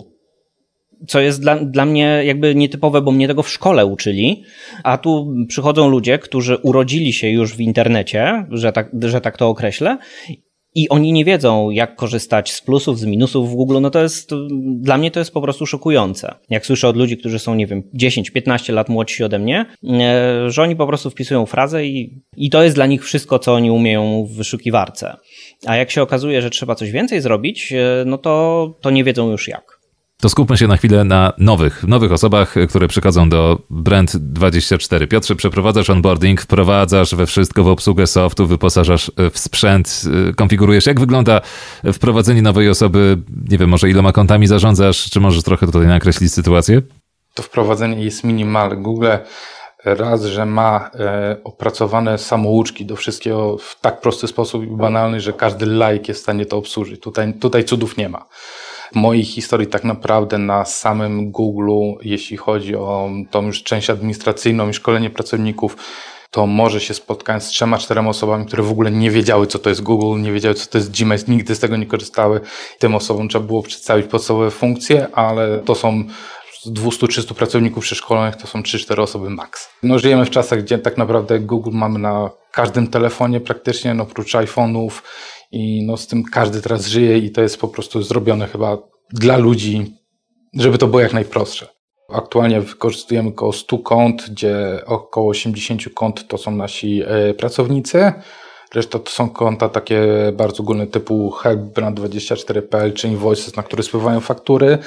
co 1.07 1.19
jest 1.19 1.41
dla, 1.41 1.55
dla 1.55 1.85
mnie 1.85 2.21
jakby 2.25 2.55
nietypowe, 2.55 3.01
bo 3.01 3.11
mnie 3.11 3.27
tego 3.27 3.43
w 3.43 3.49
szkole 3.49 3.85
uczyli, 3.85 4.43
a 4.83 4.97
tu 4.97 5.33
przychodzą 5.47 5.89
ludzie, 5.89 6.19
którzy 6.19 6.57
urodzili 6.57 7.13
się 7.13 7.29
już 7.29 7.55
w 7.55 7.59
internecie, 7.59 8.45
że 8.51 8.71
tak, 8.71 8.89
że 9.01 9.21
tak 9.21 9.37
to 9.37 9.47
określę, 9.47 9.97
i 10.75 10.89
oni 10.89 11.13
nie 11.13 11.25
wiedzą, 11.25 11.69
jak 11.69 11.95
korzystać 11.95 12.51
z 12.51 12.61
plusów, 12.61 12.99
z 12.99 13.05
minusów 13.05 13.51
w 13.51 13.55
Google, 13.55 13.81
no 13.81 13.89
to 13.89 14.01
jest, 14.01 14.31
dla 14.79 14.97
mnie 14.97 15.11
to 15.11 15.19
jest 15.19 15.31
po 15.31 15.41
prostu 15.41 15.65
szokujące. 15.65 16.35
Jak 16.49 16.65
słyszę 16.65 16.87
od 16.87 16.97
ludzi, 16.97 17.17
którzy 17.17 17.39
są, 17.39 17.55
nie 17.55 17.67
wiem, 17.67 17.83
10-15 17.95 18.73
lat 18.73 18.89
młodsi 18.89 19.23
ode 19.23 19.39
mnie, 19.39 19.65
e, 19.83 20.51
że 20.51 20.61
oni 20.61 20.75
po 20.75 20.87
prostu 20.87 21.09
wpisują 21.09 21.45
frazę 21.45 21.85
i, 21.85 22.23
i 22.37 22.49
to 22.49 22.63
jest 22.63 22.75
dla 22.75 22.85
nich 22.85 23.05
wszystko, 23.05 23.39
co 23.39 23.53
oni 23.53 23.71
umieją 23.71 24.25
w 24.25 24.35
wyszukiwarce. 24.35 25.15
A 25.65 25.75
jak 25.75 25.91
się 25.91 26.01
okazuje, 26.01 26.41
że 26.41 26.49
trzeba 26.49 26.75
coś 26.75 26.91
więcej 26.91 27.21
zrobić, 27.21 27.73
e, 27.73 28.03
no 28.05 28.17
to, 28.17 28.77
to 28.81 28.89
nie 28.89 29.03
wiedzą 29.03 29.31
już 29.31 29.47
jak. 29.47 29.78
To 30.21 30.29
skupmy 30.29 30.57
się 30.57 30.67
na 30.67 30.77
chwilę 30.77 31.03
na 31.03 31.33
nowych, 31.37 31.83
nowych 31.83 32.11
osobach, 32.11 32.55
które 32.69 32.87
przychodzą 32.87 33.29
do 33.29 33.59
Brand24. 33.71 35.07
Piotrze, 35.07 35.35
przeprowadzasz 35.35 35.89
onboarding, 35.89 36.41
wprowadzasz 36.41 37.15
we 37.15 37.25
wszystko 37.25 37.63
w 37.63 37.67
obsługę 37.67 38.07
softu, 38.07 38.47
wyposażasz 38.47 39.11
w 39.31 39.39
sprzęt, 39.39 40.03
konfigurujesz. 40.35 40.85
Jak 40.85 40.99
wygląda 40.99 41.41
wprowadzenie 41.93 42.41
nowej 42.41 42.69
osoby? 42.69 43.17
Nie 43.49 43.57
wiem, 43.57 43.69
może 43.69 43.89
iloma 43.89 44.11
kontami 44.11 44.47
zarządzasz, 44.47 45.09
czy 45.09 45.19
możesz 45.19 45.43
trochę 45.43 45.65
tutaj 45.65 45.87
nakreślić 45.87 46.33
sytuację? 46.33 46.81
To 47.33 47.43
wprowadzenie 47.43 48.03
jest 48.03 48.23
minimalne. 48.23 48.75
Google 48.75 49.07
raz, 49.85 50.25
że 50.25 50.45
ma 50.45 50.91
e, 50.93 51.37
opracowane 51.43 52.17
samouczki 52.17 52.85
do 52.85 52.95
wszystkiego 52.95 53.57
w 53.57 53.79
tak 53.81 54.01
prosty 54.01 54.27
sposób 54.27 54.63
i 54.63 54.67
banalny, 54.67 55.19
że 55.21 55.33
każdy 55.33 55.65
like 55.65 56.05
jest 56.07 56.19
w 56.19 56.23
stanie 56.23 56.45
to 56.45 56.57
obsłużyć. 56.57 57.01
Tutaj, 57.01 57.33
tutaj 57.33 57.63
cudów 57.63 57.97
nie 57.97 58.09
ma 58.09 58.25
mojej 58.95 59.23
historii 59.23 59.67
tak 59.67 59.83
naprawdę 59.83 60.37
na 60.37 60.65
samym 60.65 61.31
Google, 61.31 61.71
jeśli 62.01 62.37
chodzi 62.37 62.75
o 62.75 63.09
tą 63.31 63.45
już 63.45 63.63
część 63.63 63.89
administracyjną 63.89 64.69
i 64.69 64.73
szkolenie 64.73 65.09
pracowników, 65.09 65.77
to 66.31 66.47
może 66.47 66.81
się 66.81 66.93
spotkałem 66.93 67.41
z 67.41 67.47
trzema, 67.47 67.77
czterema 67.77 68.09
osobami, 68.09 68.45
które 68.45 68.63
w 68.63 68.71
ogóle 68.71 68.91
nie 68.91 69.11
wiedziały, 69.11 69.47
co 69.47 69.59
to 69.59 69.69
jest 69.69 69.81
Google, 69.81 70.21
nie 70.21 70.31
wiedziały, 70.31 70.55
co 70.55 70.67
to 70.67 70.77
jest 70.77 70.97
Gmail, 70.97 71.21
nigdy 71.27 71.55
z 71.55 71.59
tego 71.59 71.77
nie 71.77 71.85
korzystały. 71.85 72.41
Tym 72.79 72.95
osobom 72.95 73.29
trzeba 73.29 73.45
było 73.45 73.63
przedstawić 73.63 74.07
podstawowe 74.07 74.51
funkcje, 74.51 75.07
ale 75.13 75.59
to 75.59 75.75
są 75.75 76.03
z 76.61 76.69
200-300 76.69 77.33
pracowników 77.33 77.83
przeszkolonych 77.83 78.35
to 78.35 78.47
są 78.47 78.61
3-4 78.61 79.01
osoby 79.01 79.29
max. 79.29 79.69
No, 79.83 79.99
żyjemy 79.99 80.25
w 80.25 80.29
czasach, 80.29 80.63
gdzie 80.63 80.77
tak 80.77 80.97
naprawdę 80.97 81.39
Google 81.39 81.71
mamy 81.73 81.99
na 81.99 82.29
każdym 82.51 82.87
telefonie 82.87 83.39
praktycznie, 83.39 83.93
no, 83.93 84.03
oprócz 84.03 84.33
iPhone'ów 84.33 84.91
i 85.51 85.85
no, 85.85 85.97
z 85.97 86.07
tym 86.07 86.23
każdy 86.23 86.61
teraz 86.61 86.87
żyje 86.87 87.17
i 87.17 87.31
to 87.31 87.41
jest 87.41 87.57
po 87.57 87.67
prostu 87.67 88.03
zrobione 88.03 88.47
chyba 88.47 88.77
dla 89.13 89.37
ludzi, 89.37 89.93
żeby 90.53 90.77
to 90.77 90.87
było 90.87 91.01
jak 91.01 91.13
najprostsze. 91.13 91.67
Aktualnie 92.13 92.61
wykorzystujemy 92.61 93.29
około 93.29 93.53
100 93.53 93.77
kont, 93.77 94.29
gdzie 94.29 94.81
około 94.85 95.29
80 95.29 95.81
kont 95.93 96.27
to 96.27 96.37
są 96.37 96.51
nasi 96.51 97.01
e, 97.05 97.33
pracownicy. 97.33 98.13
Reszta 98.73 98.99
to 98.99 99.11
są 99.11 99.29
konta 99.29 99.69
takie 99.69 100.07
bardzo 100.33 100.63
ogólne 100.63 100.87
typu 100.87 101.31
helpbrand24.pl 101.31 102.93
czy 102.93 103.07
invoices, 103.07 103.55
na 103.55 103.63
które 103.63 103.83
spływają 103.83 104.19
faktury. 104.19 104.77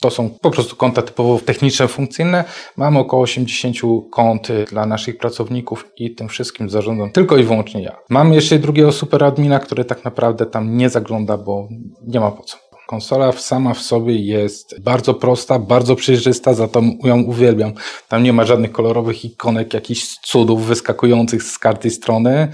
To 0.00 0.10
są 0.10 0.30
po 0.30 0.50
prostu 0.50 0.76
konta 0.76 1.02
typowo 1.02 1.38
techniczne, 1.44 1.88
funkcyjne. 1.88 2.44
Mamy 2.76 2.98
około 2.98 3.22
80 3.22 3.76
kont 4.10 4.48
dla 4.70 4.86
naszych 4.86 5.18
pracowników 5.18 5.84
i 5.96 6.14
tym 6.14 6.28
wszystkim 6.28 6.70
zarządzam 6.70 7.10
tylko 7.10 7.36
i 7.36 7.42
wyłącznie 7.42 7.82
ja. 7.82 7.96
Mam 8.08 8.32
jeszcze 8.32 8.58
drugiego 8.58 8.92
superadmina, 8.92 9.58
który 9.58 9.84
tak 9.84 10.04
naprawdę 10.04 10.46
tam 10.46 10.76
nie 10.76 10.90
zagląda, 10.90 11.38
bo 11.38 11.68
nie 12.06 12.20
ma 12.20 12.30
po 12.30 12.42
co. 12.42 12.56
Konsola 12.86 13.32
sama 13.32 13.74
w 13.74 13.80
sobie 13.80 14.16
jest 14.16 14.80
bardzo 14.80 15.14
prosta, 15.14 15.58
bardzo 15.58 15.96
przejrzysta, 15.96 16.54
za 16.54 16.68
to 16.68 16.82
ją 17.04 17.22
uwielbiam. 17.22 17.72
Tam 18.08 18.22
nie 18.22 18.32
ma 18.32 18.44
żadnych 18.44 18.72
kolorowych 18.72 19.24
ikonek, 19.24 19.74
jakichś 19.74 20.18
cudów 20.22 20.66
wyskakujących 20.66 21.42
z 21.42 21.58
każdej 21.58 21.90
strony. 21.90 22.48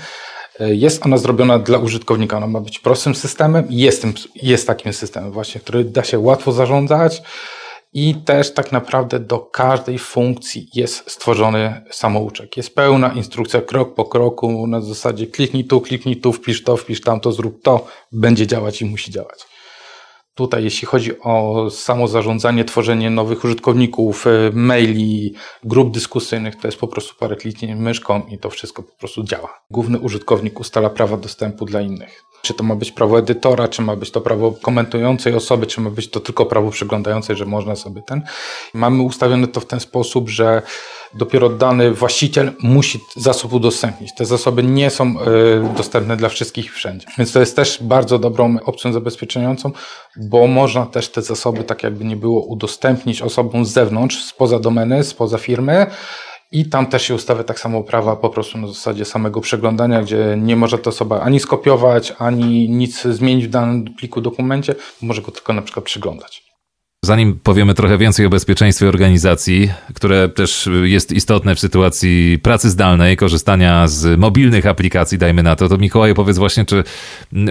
Jest 0.60 1.06
ona 1.06 1.18
zrobiona 1.18 1.58
dla 1.58 1.78
użytkownika. 1.78 2.36
Ona 2.36 2.46
ma 2.46 2.60
być 2.60 2.78
prostym 2.78 3.14
systemem 3.14 3.66
jest, 3.70 4.02
tym, 4.02 4.14
jest 4.34 4.66
takim 4.66 4.92
systemem 4.92 5.32
właśnie, 5.32 5.60
który 5.60 5.84
da 5.84 6.04
się 6.04 6.18
łatwo 6.18 6.52
zarządzać 6.52 7.22
i 7.92 8.14
też 8.14 8.54
tak 8.54 8.72
naprawdę 8.72 9.20
do 9.20 9.38
każdej 9.38 9.98
funkcji 9.98 10.68
jest 10.74 11.10
stworzony 11.10 11.82
samouczek. 11.90 12.56
Jest 12.56 12.74
pełna 12.74 13.12
instrukcja 13.12 13.60
krok 13.60 13.94
po 13.94 14.04
kroku 14.04 14.66
na 14.66 14.80
zasadzie 14.80 15.26
kliknij 15.26 15.64
tu, 15.64 15.80
kliknij 15.80 16.16
tu, 16.16 16.32
wpisz 16.32 16.62
to, 16.62 16.76
wpisz 16.76 17.00
tamto, 17.00 17.32
zrób 17.32 17.62
to, 17.62 17.86
będzie 18.12 18.46
działać 18.46 18.82
i 18.82 18.84
musi 18.84 19.10
działać. 19.10 19.53
Tutaj, 20.34 20.64
jeśli 20.64 20.86
chodzi 20.86 21.20
o 21.20 21.66
samo 21.70 22.08
zarządzanie, 22.08 22.64
tworzenie 22.64 23.10
nowych 23.10 23.44
użytkowników, 23.44 24.26
e, 24.26 24.30
maili, 24.52 25.34
grup 25.64 25.90
dyskusyjnych, 25.90 26.56
to 26.56 26.68
jest 26.68 26.78
po 26.78 26.88
prostu 26.88 27.14
parę 27.18 27.36
kliknięć 27.36 27.80
myszką 27.80 28.22
i 28.30 28.38
to 28.38 28.50
wszystko 28.50 28.82
po 28.82 28.92
prostu 28.98 29.24
działa. 29.24 29.60
Główny 29.70 29.98
użytkownik 29.98 30.60
ustala 30.60 30.90
prawa 30.90 31.16
dostępu 31.16 31.64
dla 31.64 31.80
innych. 31.80 32.24
Czy 32.42 32.54
to 32.54 32.64
ma 32.64 32.74
być 32.74 32.92
prawo 32.92 33.18
edytora, 33.18 33.68
czy 33.68 33.82
ma 33.82 33.96
być 33.96 34.10
to 34.10 34.20
prawo 34.20 34.52
komentującej 34.62 35.34
osoby, 35.34 35.66
czy 35.66 35.80
ma 35.80 35.90
być 35.90 36.10
to 36.10 36.20
tylko 36.20 36.46
prawo 36.46 36.70
przeglądającej, 36.70 37.36
że 37.36 37.46
można 37.46 37.76
sobie 37.76 38.02
ten. 38.02 38.22
Mamy 38.74 39.02
ustawione 39.02 39.48
to 39.48 39.60
w 39.60 39.66
ten 39.66 39.80
sposób, 39.80 40.28
że 40.28 40.62
dopiero 41.14 41.48
dany 41.48 41.90
właściciel 41.90 42.52
musi 42.62 43.00
zasób 43.16 43.52
udostępnić. 43.52 44.14
Te 44.14 44.24
zasoby 44.24 44.62
nie 44.62 44.90
są 44.90 45.14
y, 45.20 45.76
dostępne 45.76 46.16
dla 46.16 46.28
wszystkich 46.28 46.74
wszędzie. 46.74 47.06
Więc 47.18 47.32
to 47.32 47.40
jest 47.40 47.56
też 47.56 47.78
bardzo 47.82 48.18
dobrą 48.18 48.56
opcją 48.64 48.92
zabezpieczającą, 48.92 49.72
bo 50.16 50.46
można 50.46 50.86
też 50.86 51.08
te 51.08 51.22
zasoby, 51.22 51.64
tak 51.64 51.82
jakby 51.82 52.04
nie 52.04 52.16
było, 52.16 52.44
udostępnić 52.44 53.22
osobom 53.22 53.64
z 53.64 53.72
zewnątrz, 53.72 54.24
spoza 54.24 54.58
domeny, 54.58 55.04
spoza 55.04 55.38
firmy. 55.38 55.86
I 56.52 56.68
tam 56.68 56.86
też 56.86 57.02
się 57.02 57.14
ustawia 57.14 57.44
tak 57.44 57.60
samo 57.60 57.82
prawa 57.82 58.16
po 58.16 58.30
prostu 58.30 58.58
na 58.58 58.66
zasadzie 58.66 59.04
samego 59.04 59.40
przeglądania, 59.40 60.02
gdzie 60.02 60.36
nie 60.40 60.56
może 60.56 60.78
ta 60.78 60.90
osoba 60.90 61.20
ani 61.20 61.40
skopiować, 61.40 62.12
ani 62.18 62.68
nic 62.70 63.02
zmienić 63.02 63.46
w 63.46 63.50
danym 63.50 63.84
pliku 63.98 64.20
dokumencie, 64.20 64.74
może 65.02 65.22
go 65.22 65.32
tylko 65.32 65.52
na 65.52 65.62
przykład 65.62 65.84
przeglądać. 65.84 66.43
Zanim 67.04 67.38
powiemy 67.42 67.74
trochę 67.74 67.98
więcej 67.98 68.26
o 68.26 68.30
bezpieczeństwie 68.30 68.88
organizacji, 68.88 69.70
które 69.94 70.28
też 70.28 70.68
jest 70.82 71.12
istotne 71.12 71.54
w 71.54 71.60
sytuacji 71.60 72.38
pracy 72.42 72.70
zdalnej, 72.70 73.16
korzystania 73.16 73.88
z 73.88 74.18
mobilnych 74.18 74.66
aplikacji, 74.66 75.18
dajmy 75.18 75.42
na 75.42 75.56
to, 75.56 75.68
to 75.68 75.78
Mikołaj 75.78 76.14
powiedz 76.14 76.38
właśnie, 76.38 76.64
czy 76.64 76.84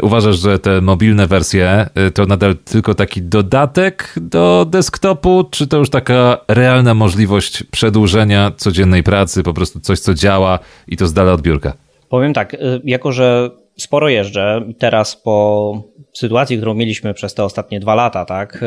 uważasz, 0.01 0.39
że 0.39 0.59
te 0.59 0.81
mobilne 0.81 1.27
wersje 1.27 1.89
y, 2.07 2.11
to 2.11 2.25
nadal 2.25 2.55
tylko 2.55 2.95
taki 2.95 3.21
dodatek 3.21 4.13
do 4.21 4.65
desktopu, 4.69 5.47
czy 5.51 5.67
to 5.67 5.77
już 5.77 5.89
taka 5.89 6.37
realna 6.47 6.93
możliwość 6.93 7.63
przedłużenia 7.63 8.51
codziennej 8.57 9.03
pracy, 9.03 9.43
po 9.43 9.53
prostu 9.53 9.79
coś, 9.79 9.99
co 9.99 10.13
działa 10.13 10.59
i 10.87 10.97
to 10.97 11.07
z 11.07 11.13
dala 11.13 11.33
od 11.33 11.41
biurka? 11.41 11.73
Powiem 12.09 12.33
tak, 12.33 12.53
y, 12.53 12.57
jako 12.83 13.11
że 13.11 13.51
sporo 13.77 14.09
jeżdżę 14.09 14.65
i 14.67 14.75
teraz 14.75 15.15
po 15.15 15.77
sytuacji, 16.13 16.57
którą 16.57 16.73
mieliśmy 16.73 17.13
przez 17.13 17.33
te 17.33 17.43
ostatnie 17.43 17.79
dwa 17.79 17.95
lata, 17.95 18.25
tak, 18.25 18.65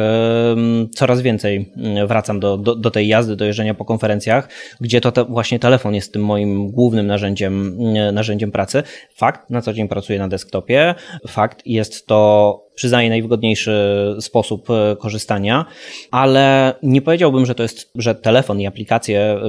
coraz 0.95 1.21
więcej 1.21 1.73
mm, 1.77 2.07
wracam 2.07 2.41
do, 2.41 2.57
do, 2.57 2.75
do 2.75 2.91
tej 2.91 3.09
jazdy, 3.09 3.37
do 3.37 3.45
jeżdżenia 3.45 3.75
po 3.75 3.85
konferencjach, 3.85 4.49
gdzie 4.81 5.01
to 5.01 5.13
te, 5.13 5.25
właśnie 5.25 5.59
telefon 5.59 5.95
jest 5.95 6.13
tym 6.13 6.25
moim 6.25 6.71
głównym 6.71 7.07
narzędziem, 7.07 7.77
mm, 7.81 8.15
narzędziem 8.15 8.53
pracy. 8.53 8.83
Fakt, 9.15 9.51
na 9.51 9.63
co 9.63 9.73
dzień 9.73 9.89
pracuję 9.89 10.19
na 10.19 10.29
desktopie, 10.29 10.95
fakt, 11.27 11.67
jest 11.67 12.07
to 12.07 12.66
przyznaję 12.77 13.09
najwygodniejszy 13.09 13.77
sposób 14.21 14.69
e, 14.71 14.97
korzystania, 14.97 15.65
ale 16.11 16.75
nie 16.83 17.03
powiedziałbym, 17.03 17.47
że 17.47 17.55
to 17.55 17.63
jest, 17.63 17.91
że 17.95 18.15
telefon 18.15 18.61
i 18.61 18.67
aplikacje 18.67 19.41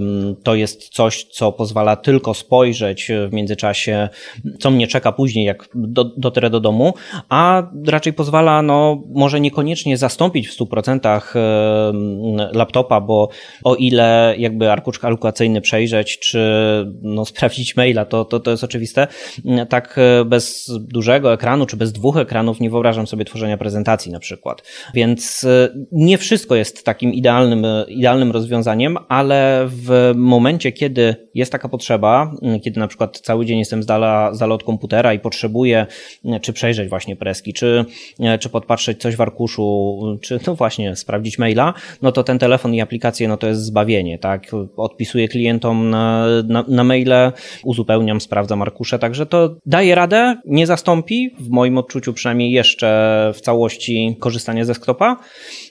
to 0.43 0.55
jest 0.55 0.89
coś, 0.89 1.23
co 1.23 1.51
pozwala 1.51 1.95
tylko 1.95 2.33
spojrzeć 2.33 3.11
w 3.29 3.33
międzyczasie, 3.33 4.09
co 4.59 4.71
mnie 4.71 4.87
czeka 4.87 5.11
później, 5.11 5.45
jak 5.45 5.69
do, 5.75 6.03
dotrę 6.03 6.49
do 6.49 6.59
domu, 6.59 6.93
a 7.29 7.63
raczej 7.87 8.13
pozwala, 8.13 8.61
no, 8.61 9.03
może 9.13 9.39
niekoniecznie 9.39 9.97
zastąpić 9.97 10.47
w 10.47 10.57
100% 10.57 11.21
laptopa, 12.53 13.01
bo 13.01 13.29
o 13.63 13.75
ile 13.75 14.35
jakby 14.37 14.71
arkusz 14.71 14.99
kalkulacyjny 14.99 15.61
przejrzeć, 15.61 16.19
czy 16.19 16.39
no, 17.01 17.25
sprawdzić 17.25 17.75
maila, 17.75 18.05
to, 18.05 18.25
to, 18.25 18.39
to 18.39 18.51
jest 18.51 18.63
oczywiste, 18.63 19.07
tak 19.69 19.95
e, 19.97 20.25
bez 20.25 20.71
dużego 20.79 21.33
ekranu, 21.33 21.65
czy 21.65 21.77
bez 21.77 21.91
dwóch 21.91 22.17
ekranów 22.17 22.59
nie 22.59 22.69
wyobrażam 22.69 23.07
sobie 23.07 23.16
sobie 23.17 23.25
tworzenia 23.25 23.57
prezentacji 23.57 24.11
na 24.11 24.19
przykład. 24.19 24.63
Więc 24.93 25.43
e, 25.43 25.69
nie 25.91 26.17
wszystko 26.17 26.55
jest 26.55 26.85
takim 26.85 27.13
idealnym, 27.13 27.65
e, 27.65 27.85
idealnym 27.89 28.31
rozwiązaniem, 28.31 28.97
ale 29.09 29.67
w 29.67 30.13
momencie, 30.15 30.71
kiedy 30.71 31.15
jest 31.33 31.51
taka 31.51 31.69
potrzeba, 31.69 32.31
kiedy 32.63 32.79
na 32.79 32.87
przykład 32.87 33.19
cały 33.19 33.45
dzień 33.45 33.59
jestem 33.59 33.83
z 33.83 33.85
dala, 33.85 34.33
z 34.33 34.39
dala 34.39 34.55
od 34.55 34.63
komputera 34.63 35.13
i 35.13 35.19
potrzebuję 35.19 35.85
czy 36.41 36.53
przejrzeć 36.53 36.89
właśnie 36.89 37.15
preski, 37.15 37.53
czy, 37.53 37.85
czy 38.39 38.49
podpatrzeć 38.49 39.01
coś 39.01 39.15
w 39.15 39.21
arkuszu, 39.21 39.99
czy 40.21 40.39
no 40.47 40.55
właśnie 40.55 40.95
sprawdzić 40.95 41.39
maila, 41.39 41.73
no 42.01 42.11
to 42.11 42.23
ten 42.23 42.39
telefon 42.39 42.73
i 42.73 42.81
aplikacje, 42.81 43.27
no 43.27 43.37
to 43.37 43.47
jest 43.47 43.61
zbawienie, 43.61 44.19
tak? 44.19 44.51
Odpisuję 44.77 45.27
klientom 45.27 45.89
na, 45.89 46.25
na, 46.47 46.65
na 46.67 46.83
maile, 46.83 47.31
uzupełniam, 47.63 48.21
sprawdzam 48.21 48.61
arkusze, 48.61 48.99
także 48.99 49.25
to 49.25 49.55
daje 49.65 49.95
radę, 49.95 50.35
nie 50.45 50.67
zastąpi, 50.67 51.29
w 51.39 51.49
moim 51.49 51.77
odczuciu 51.77 52.13
przynajmniej 52.13 52.51
jeszcze 52.51 53.06
w 53.35 53.41
całości 53.41 54.17
korzystanie 54.19 54.65
ze 54.65 54.73
desktopa, 54.73 55.17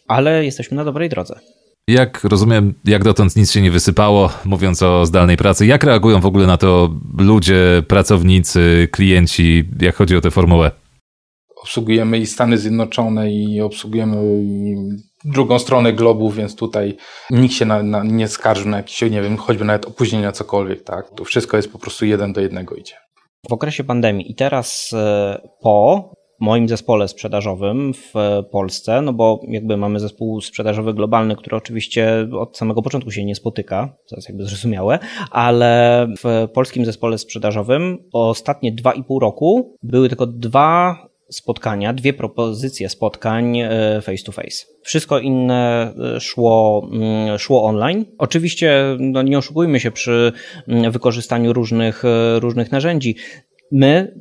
ale 0.09 0.45
jesteśmy 0.45 0.77
na 0.77 0.85
dobrej 0.85 1.09
drodze. 1.09 1.41
Jak 1.89 2.25
rozumiem, 2.25 2.75
jak 2.85 3.05
dotąd 3.05 3.37
nic 3.37 3.53
się 3.53 3.63
nie 3.63 3.71
wysypało, 3.71 4.31
mówiąc 4.45 4.83
o 4.83 5.07
zdalnej 5.07 5.37
pracy. 5.37 5.67
Jak 5.67 5.85
reagują 5.85 6.21
w 6.21 6.27
ogóle 6.27 6.47
na 6.47 6.57
to 6.57 6.91
ludzie, 7.19 7.83
pracownicy, 7.89 8.89
klienci, 8.93 9.65
jak 9.81 9.97
chodzi 9.97 10.17
o 10.17 10.21
tę 10.21 10.31
formułę? 10.31 10.71
Obsługujemy 11.63 12.19
i 12.19 12.27
Stany 12.27 12.59
Zjednoczone, 12.59 13.33
i 13.33 13.61
obsługujemy 13.61 14.17
drugą 15.25 15.59
stronę 15.59 15.93
globu, 15.93 16.31
więc 16.31 16.57
tutaj 16.57 16.97
nikt 17.31 17.55
się 17.55 17.65
na, 17.65 17.83
na, 17.83 18.05
nie 18.05 18.29
skarży 18.29 18.69
na 18.69 18.77
jakieś, 18.77 19.01
nie 19.03 19.23
wiem, 19.23 19.37
choćby 19.37 19.65
nawet 19.65 19.87
opóźnienia, 19.87 20.33
cokolwiek, 20.33 20.85
tak? 20.85 21.11
Tu 21.11 21.25
wszystko 21.25 21.57
jest 21.57 21.73
po 21.73 21.79
prostu 21.79 22.07
jeden 22.07 22.33
do 22.33 22.41
jednego 22.41 22.75
idzie. 22.75 22.95
W 23.49 23.53
okresie 23.53 23.85
pandemii 23.85 24.31
i 24.31 24.35
teraz 24.35 24.91
e, 24.93 25.41
po 25.63 26.11
moim 26.41 26.69
zespole 26.69 27.09
sprzedażowym 27.09 27.95
w 27.95 28.15
Polsce, 28.51 29.03
no 29.03 29.13
bo 29.13 29.41
jakby 29.49 29.77
mamy 29.77 30.01
zespół 30.01 30.41
sprzedażowy 30.41 30.95
globalny, 30.95 31.37
który 31.37 31.57
oczywiście 31.57 32.29
od 32.33 32.57
samego 32.57 32.83
początku 32.83 33.11
się 33.11 33.25
nie 33.25 33.35
spotyka, 33.35 33.97
to 34.09 34.17
jest 34.17 34.29
jakby 34.29 34.45
zrozumiałe, 34.45 34.99
ale 35.31 36.07
w 36.25 36.49
polskim 36.53 36.85
zespole 36.85 37.19
sprzedażowym 37.19 37.99
ostatnie 38.13 38.73
dwa 38.73 38.93
i 38.93 39.05
pół 39.05 39.21
roku 39.21 39.77
były 39.83 40.09
tylko 40.09 40.27
dwa 40.27 40.97
spotkania, 41.31 41.93
dwie 41.93 42.13
propozycje 42.13 42.89
spotkań 42.89 43.59
e, 43.59 44.01
face 44.03 44.25
to 44.25 44.33
face. 44.33 44.67
Wszystko 44.83 45.19
inne 45.19 45.93
e, 46.17 46.21
szło, 46.21 46.89
mm, 46.93 47.39
szło 47.39 47.65
online. 47.65 48.05
Oczywiście 48.19 48.97
no 48.99 49.23
nie 49.23 49.39
oszukujmy 49.39 49.81
się 49.81 49.91
przy 49.91 50.33
mm, 50.69 50.93
wykorzystaniu 50.93 51.53
różnych, 51.53 52.05
e, 52.05 52.41
różnych 52.41 52.73
narzędzi. 52.73 53.17
My 53.73 54.15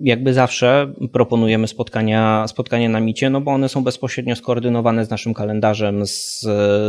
jakby 0.00 0.34
zawsze 0.34 0.92
proponujemy 1.12 1.68
spotkania, 1.68 2.44
spotkania 2.48 2.88
na 2.88 3.00
micie, 3.00 3.30
no 3.30 3.40
bo 3.40 3.50
one 3.50 3.68
są 3.68 3.84
bezpośrednio 3.84 4.36
skoordynowane 4.36 5.04
z 5.04 5.10
naszym 5.10 5.34
kalendarzem, 5.34 6.06
z, 6.06 6.40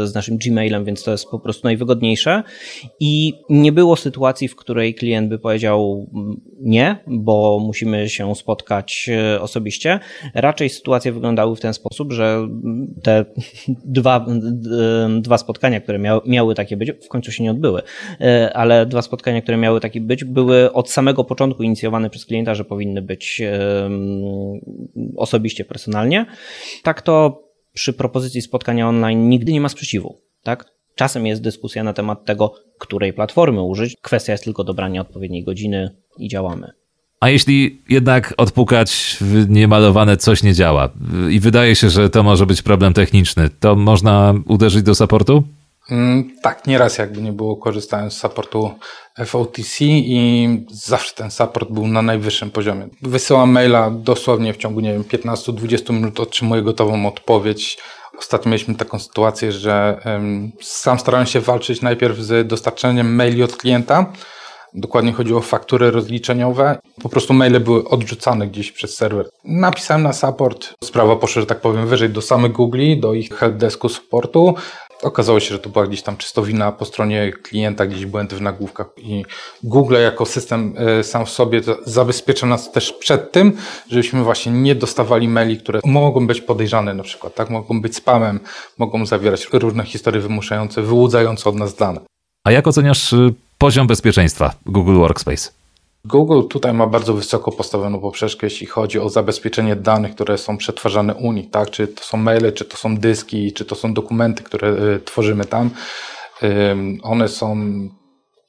z 0.03 0.15
naszym 0.15 0.37
Gmailem, 0.37 0.85
więc 0.85 1.03
to 1.03 1.11
jest 1.11 1.29
po 1.29 1.39
prostu 1.39 1.67
najwygodniejsze. 1.67 2.43
I 2.99 3.33
nie 3.49 3.71
było 3.71 3.95
sytuacji, 3.95 4.47
w 4.47 4.55
której 4.55 4.95
klient 4.95 5.29
by 5.29 5.39
powiedział 5.39 6.09
nie, 6.59 6.97
bo 7.07 7.59
musimy 7.65 8.09
się 8.09 8.35
spotkać 8.35 9.09
e, 9.09 9.41
osobiście. 9.41 9.99
Raczej 10.33 10.69
sytuacje 10.69 11.11
wyglądały 11.11 11.55
w 11.55 11.59
ten 11.59 11.73
sposób, 11.73 12.13
że 12.13 12.47
te 13.03 13.25
dwa, 13.99 14.25
dwa 15.21 15.37
spotkania, 15.37 15.81
które 15.81 15.99
miały, 15.99 16.21
miały 16.25 16.55
takie 16.55 16.77
być, 16.77 16.91
w 17.05 17.07
końcu 17.07 17.31
się 17.31 17.43
nie 17.43 17.51
odbyły, 17.51 17.81
e, 18.21 18.51
ale 18.53 18.85
dwa 18.85 19.01
spotkania, 19.01 19.41
które 19.41 19.57
miały 19.57 19.79
takie 19.79 20.01
być, 20.01 20.23
były 20.23 20.73
od 20.73 20.89
samego 20.89 21.23
początku 21.23 21.63
inicjowane 21.63 22.09
przez 22.09 22.25
klienta, 22.25 22.55
że 22.55 22.65
powinny 22.65 22.94
powinny 22.95 23.01
być 23.01 23.41
osobiście, 25.17 25.65
personalnie. 25.65 26.25
Tak 26.83 27.01
to 27.01 27.43
przy 27.73 27.93
propozycji 27.93 28.41
spotkania 28.41 28.89
online 28.89 29.29
nigdy 29.29 29.51
nie 29.51 29.61
ma 29.61 29.69
sprzeciwu. 29.69 30.21
Tak? 30.43 30.65
Czasem 30.95 31.25
jest 31.25 31.41
dyskusja 31.41 31.83
na 31.83 31.93
temat 31.93 32.25
tego, 32.25 32.53
której 32.79 33.13
platformy 33.13 33.61
użyć. 33.61 33.95
Kwestia 34.01 34.31
jest 34.31 34.43
tylko 34.43 34.63
dobrania 34.63 35.01
odpowiedniej 35.01 35.43
godziny 35.43 35.89
i 36.17 36.27
działamy. 36.27 36.71
A 37.19 37.29
jeśli 37.29 37.81
jednak 37.89 38.33
odpukać 38.37 39.17
w 39.21 39.49
niemalowane 39.49 40.17
coś 40.17 40.43
nie 40.43 40.53
działa 40.53 40.89
i 41.31 41.39
wydaje 41.39 41.75
się, 41.75 41.89
że 41.89 42.09
to 42.09 42.23
może 42.23 42.45
być 42.45 42.61
problem 42.61 42.93
techniczny, 42.93 43.49
to 43.59 43.75
można 43.75 44.33
uderzyć 44.47 44.83
do 44.83 44.95
supportu? 44.95 45.43
Mm, 45.91 46.31
tak, 46.41 46.67
nieraz 46.67 46.97
jakby 46.97 47.21
nie 47.21 47.31
było, 47.31 47.55
korzystałem 47.55 48.11
z 48.11 48.17
supportu 48.17 48.71
FOTC 49.25 49.81
i 49.81 50.65
zawsze 50.71 51.15
ten 51.15 51.31
support 51.31 51.69
był 51.71 51.87
na 51.87 52.01
najwyższym 52.01 52.51
poziomie. 52.51 52.87
Wysyłam 53.01 53.51
maila 53.51 53.91
dosłownie 53.91 54.53
w 54.53 54.57
ciągu, 54.57 54.79
nie 54.79 54.93
wiem, 54.93 55.03
15-20 55.03 55.93
minut 55.93 56.19
otrzymuję 56.19 56.61
gotową 56.61 57.07
odpowiedź. 57.07 57.77
Ostatnio 58.19 58.49
mieliśmy 58.51 58.75
taką 58.75 58.99
sytuację, 58.99 59.51
że 59.51 59.99
sam 60.61 60.99
starałem 60.99 61.27
się 61.27 61.39
walczyć 61.39 61.81
najpierw 61.81 62.17
z 62.17 62.47
dostarczeniem 62.47 63.15
maili 63.15 63.43
od 63.43 63.55
klienta. 63.55 64.13
Dokładnie 64.77 65.13
chodziło 65.13 65.39
o 65.39 65.41
faktury 65.41 65.91
rozliczeniowe. 65.91 66.79
Po 67.01 67.09
prostu 67.09 67.33
maile 67.33 67.59
były 67.59 67.89
odrzucane 67.89 68.47
gdzieś 68.47 68.71
przez 68.71 68.95
serwer. 68.95 69.29
Napisałem 69.43 70.03
na 70.03 70.13
support. 70.13 70.73
Sprawa 70.83 71.15
poszła, 71.15 71.39
że 71.39 71.45
tak 71.45 71.61
powiem, 71.61 71.87
wyżej 71.87 72.09
do 72.09 72.21
samych 72.21 72.51
Google, 72.51 72.99
do 72.99 73.13
ich 73.13 73.33
helpdesku 73.33 73.89
supportu. 73.89 74.55
Okazało 75.01 75.39
się, 75.39 75.49
że 75.49 75.59
to 75.59 75.69
była 75.69 75.87
gdzieś 75.87 76.01
tam 76.01 76.17
czysto 76.17 76.43
wina 76.43 76.71
po 76.71 76.85
stronie 76.85 77.31
klienta, 77.43 77.85
gdzieś 77.85 78.05
błędy 78.05 78.35
w 78.35 78.41
nagłówkach 78.41 78.87
i 78.97 79.25
Google 79.63 79.95
jako 79.95 80.25
system 80.25 80.75
e, 80.77 81.03
sam 81.03 81.25
w 81.25 81.29
sobie 81.29 81.61
zabezpiecza 81.85 82.47
nas 82.47 82.71
też 82.71 82.93
przed 82.93 83.31
tym, 83.31 83.57
żebyśmy 83.89 84.23
właśnie 84.23 84.51
nie 84.51 84.75
dostawali 84.75 85.27
maili, 85.27 85.57
które 85.57 85.79
mogą 85.85 86.27
być 86.27 86.41
podejrzane 86.41 86.93
na 86.93 87.03
przykład, 87.03 87.35
tak? 87.35 87.49
Mogą 87.49 87.81
być 87.81 87.95
spamem, 87.95 88.39
mogą 88.77 89.05
zawierać 89.05 89.47
różne 89.53 89.83
historie 89.83 90.21
wymuszające, 90.21 90.81
wyłudzające 90.81 91.49
od 91.49 91.55
nas 91.55 91.75
dane. 91.75 91.99
A 92.43 92.51
jak 92.51 92.67
oceniasz 92.67 93.13
y, 93.13 93.33
poziom 93.57 93.87
bezpieczeństwa 93.87 94.53
Google 94.65 94.95
Workspace? 94.95 95.64
Google 96.05 96.47
tutaj 96.47 96.73
ma 96.73 96.87
bardzo 96.87 97.13
wysoko 97.13 97.51
postawioną 97.51 97.99
poprzeczkę, 97.99 98.47
jeśli 98.47 98.67
chodzi 98.67 98.99
o 98.99 99.09
zabezpieczenie 99.09 99.75
danych, 99.75 100.15
które 100.15 100.37
są 100.37 100.57
przetwarzane 100.57 101.15
u 101.15 101.31
nich, 101.31 101.51
tak? 101.51 101.69
Czy 101.69 101.87
to 101.87 102.03
są 102.03 102.17
maile, 102.17 102.53
czy 102.53 102.65
to 102.65 102.77
są 102.77 102.97
dyski, 102.97 103.53
czy 103.53 103.65
to 103.65 103.75
są 103.75 103.93
dokumenty, 103.93 104.43
które 104.43 104.69
y, 104.95 104.99
tworzymy 104.99 105.45
tam. 105.45 105.69
One 107.03 107.27
są 107.27 107.57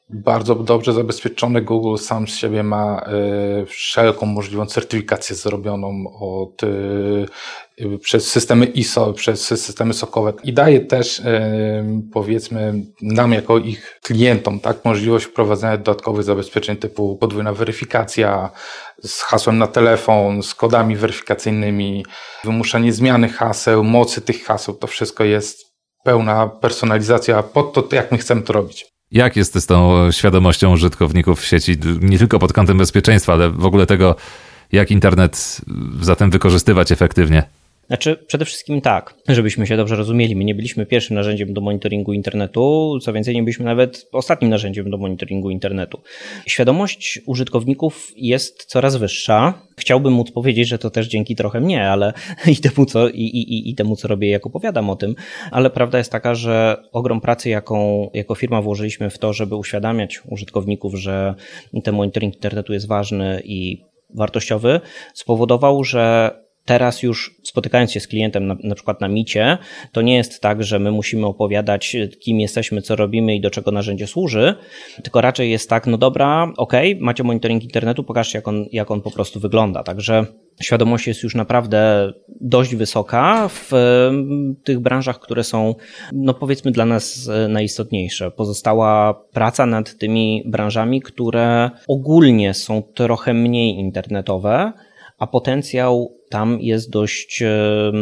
bardzo 0.09 0.55
dobrze 0.55 0.93
zabezpieczone. 0.93 1.63
Google 1.63 1.97
sam 1.97 2.29
z 2.29 2.37
siebie 2.37 2.63
ma 2.63 3.07
y, 3.63 3.67
wszelką 3.67 4.27
możliwą 4.27 4.67
certyfikację 4.67 5.37
zrobioną 5.37 6.05
od, 6.21 6.63
y, 6.63 7.99
przez 8.01 8.31
systemy 8.31 8.67
ISO, 8.67 9.13
przez 9.13 9.47
systemy 9.47 9.95
sokowe 9.95 10.33
i 10.45 10.53
daje 10.53 10.81
też 10.81 11.23
powiedzmy 12.13 12.75
nam 13.03 13.33
jako 13.33 13.59
ich 13.59 14.01
klientom 14.03 14.61
tak, 14.61 14.85
możliwość 14.85 15.27
wprowadzenia 15.27 15.77
dodatkowych 15.77 16.25
zabezpieczeń 16.25 16.77
typu 16.77 17.17
podwójna 17.17 17.53
weryfikacja 17.53 18.51
z 19.03 19.21
hasłem 19.23 19.59
na 19.59 19.67
telefon, 19.67 20.43
z 20.43 20.55
kodami 20.55 20.97
weryfikacyjnymi, 20.97 22.07
wymuszanie 22.45 22.93
zmiany 22.93 23.29
haseł, 23.29 23.85
mocy 23.85 24.21
tych 24.21 24.45
haseł. 24.45 24.75
To 24.75 24.87
wszystko 24.87 25.25
jest 25.25 25.67
pełna 26.05 26.47
personalizacja 26.47 27.43
pod 27.43 27.73
to, 27.73 27.97
jak 27.97 28.13
my 28.13 28.19
chcemy 28.19 28.43
to 28.43 28.53
robić. 28.53 28.96
Jak 29.13 29.37
jest 29.37 29.55
z 29.55 29.67
tą 29.67 30.11
świadomością 30.13 30.73
użytkowników 30.73 31.45
sieci, 31.45 31.77
nie 32.01 32.19
tylko 32.19 32.39
pod 32.39 32.53
kątem 32.53 32.79
bezpieczeństwa, 32.79 33.33
ale 33.33 33.51
w 33.51 33.65
ogóle 33.65 33.87
tego, 33.87 34.17
jak 34.73 34.91
internet 34.91 35.61
zatem 36.01 36.31
wykorzystywać 36.31 36.93
efektywnie? 36.93 37.43
Znaczy, 37.87 38.17
przede 38.27 38.45
wszystkim 38.45 38.81
tak, 38.81 39.15
żebyśmy 39.29 39.67
się 39.67 39.77
dobrze 39.77 39.97
rozumieli. 39.97 40.37
My 40.37 40.45
nie 40.45 40.55
byliśmy 40.55 40.87
pierwszym 40.87 41.17
narzędziem 41.17 41.55
do 41.55 41.61
monitoringu 41.61 42.13
internetu, 42.13 42.99
co 43.03 43.13
więcej, 43.13 43.35
nie 43.35 43.43
byliśmy 43.43 43.65
nawet 43.65 44.09
ostatnim 44.13 44.51
narzędziem 44.51 44.91
do 44.91 44.99
monitoringu 44.99 45.51
internetu. 45.51 46.01
Świadomość 46.47 47.21
użytkowników 47.27 48.13
jest 48.17 48.65
coraz 48.65 48.97
wyższa. 48.97 49.55
Chciałbym 49.79 50.13
móc 50.13 50.31
powiedzieć, 50.31 50.69
że 50.69 50.79
to 50.79 50.91
też 50.91 51.09
dzięki 51.09 51.37
trochę 51.37 51.61
mnie, 51.61 51.91
ale 51.91 52.13
i 52.53 52.57
temu, 52.57 52.87
co, 52.87 53.09
i, 53.09 53.23
i, 53.23 53.71
i 53.71 53.75
temu, 53.75 53.97
co 53.97 54.09
robię, 54.09 54.29
jak 54.29 54.47
opowiadam 54.47 54.91
o 54.91 54.97
tym, 54.97 55.15
ale 55.51 55.71
prawda 55.71 55.99
jest 55.99 56.13
taka, 56.13 56.35
że 56.35 56.77
ogrom 56.93 57.21
pracy, 57.21 57.49
jaką 57.49 58.11
jako 58.15 58.35
firma 58.35 58.63
włożyliśmy 58.63 59.11
w 59.11 59.19
to, 59.19 59.33
żeby 59.33 59.57
uświadamiać 59.57 60.21
użytkowników, 60.29 60.95
że 60.95 61.35
ten 61.85 61.95
monitoring 61.95 62.35
internetu 62.35 62.73
jest 62.73 62.87
ważny 62.87 63.43
i 63.45 63.85
wartościowy, 64.15 64.81
spowodował, 65.15 65.85
że 65.85 66.46
teraz 66.67 67.03
już 67.03 67.37
spotykając 67.43 67.93
się 67.93 68.01
z 68.01 68.09
klientem 68.09 68.47
na, 68.47 68.57
na, 68.63 68.75
przykład 68.75 69.01
na 69.01 69.09
micie, 69.09 69.59
to 69.93 70.03
nie 70.03 70.17
jest 70.17 70.41
tak, 70.41 70.65
że 70.65 70.79
my 70.79 70.91
musimy 70.91 71.27
opowiadać, 71.27 71.97
kim 72.21 72.41
jesteśmy, 72.41 72.83
co 72.83 72.97
robimy 72.97 73.35
i 73.35 73.41
do 73.41 73.51
czego 73.51 73.71
narzędzie 73.71 74.07
służy, 74.07 74.55
tylko 75.03 75.21
raczej 75.21 75.51
jest 75.51 75.71
tak, 75.71 75.87
no 75.87 75.99
dobra, 75.99 76.53
ok, 76.57 76.73
macie 77.01 77.25
monitoring 77.25 77.63
internetu, 77.63 78.05
pokażcie, 78.05 78.39
jak 78.39 78.49
on, 78.49 78.67
jak 78.73 78.91
on 78.91 79.01
po 79.01 79.11
prostu 79.11 79.41
wygląda. 79.41 79.83
Także 79.83 80.27
świadomość 80.63 81.07
jest 81.07 81.23
już 81.23 81.35
naprawdę 81.35 82.13
dość 82.41 82.75
wysoka 82.75 83.49
w 83.49 83.71
tych 84.65 84.81
branżach, 84.81 85.21
które 85.21 85.45
są, 85.45 85.75
no 86.13 86.35
powiedzmy, 86.35 86.73
dla 86.73 86.85
nas 86.85 87.29
e, 87.29 87.49
najistotniejsze. 87.49 88.31
Pozostała 88.31 89.15
praca 89.33 89.67
nad 89.67 89.99
tymi 89.99 90.43
branżami, 90.47 91.03
które 91.03 91.71
ogólnie 91.89 92.55
są 92.55 92.83
trochę 92.83 93.35
mniej 93.35 93.71
internetowe, 93.75 94.73
a 95.19 95.27
potencjał 95.27 96.16
tam 96.29 96.61
jest 96.61 96.91
dość, 96.91 97.43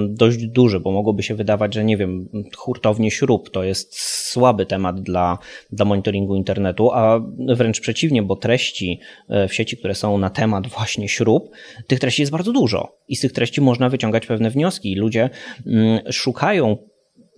dość 0.09 0.47
duży, 0.47 0.81
bo 0.81 0.93
mogłoby 0.93 1.23
się 1.23 1.35
wydawać, 1.35 1.75
że 1.75 1.85
nie 1.85 1.97
wiem, 1.97 2.29
hurtownie 2.57 3.11
śrub 3.11 3.51
to 3.51 3.65
jest 3.65 3.99
słaby 4.01 4.67
temat 4.67 5.01
dla, 5.01 5.39
dla 5.73 5.85
monitoringu 5.85 6.37
internetu, 6.37 6.91
a 6.93 7.21
wręcz 7.39 7.81
przeciwnie, 7.81 8.23
bo 8.23 8.37
treści 8.37 9.01
e, 9.29 9.49
w 9.49 9.55
sieci, 9.55 9.77
które 9.77 9.95
są 9.95 10.19
na 10.19 10.31
temat 10.31 10.67
właśnie 10.67 11.09
śrub, 11.09 11.51
tych 11.87 12.01
treści 12.01 12.23
jest 12.23 12.33
bardzo 12.33 12.53
dużo 12.53 12.99
i 13.09 13.17
z 13.17 13.21
tych 13.21 13.33
treści 13.33 13.61
można 13.61 13.89
wyciągać 13.89 14.27
pewne 14.27 14.51
wnioski. 14.51 14.95
Ludzie 14.95 15.31
mm, 15.67 16.01
szukają 16.13 16.77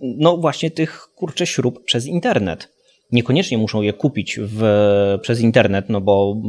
no 0.01 0.37
właśnie 0.37 0.71
tych 0.71 1.07
kurcze 1.15 1.47
śrub 1.47 1.83
przez 1.85 2.05
internet 2.05 2.76
niekoniecznie 3.11 3.57
muszą 3.57 3.81
je 3.81 3.93
kupić 3.93 4.39
w, 4.41 4.63
przez 5.21 5.41
internet, 5.41 5.89
no 5.89 6.01
bo 6.01 6.41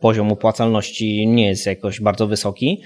poziom 0.00 0.32
opłacalności 0.32 1.26
nie 1.26 1.46
jest 1.46 1.66
jakoś 1.66 2.00
bardzo 2.00 2.26
wysoki, 2.26 2.80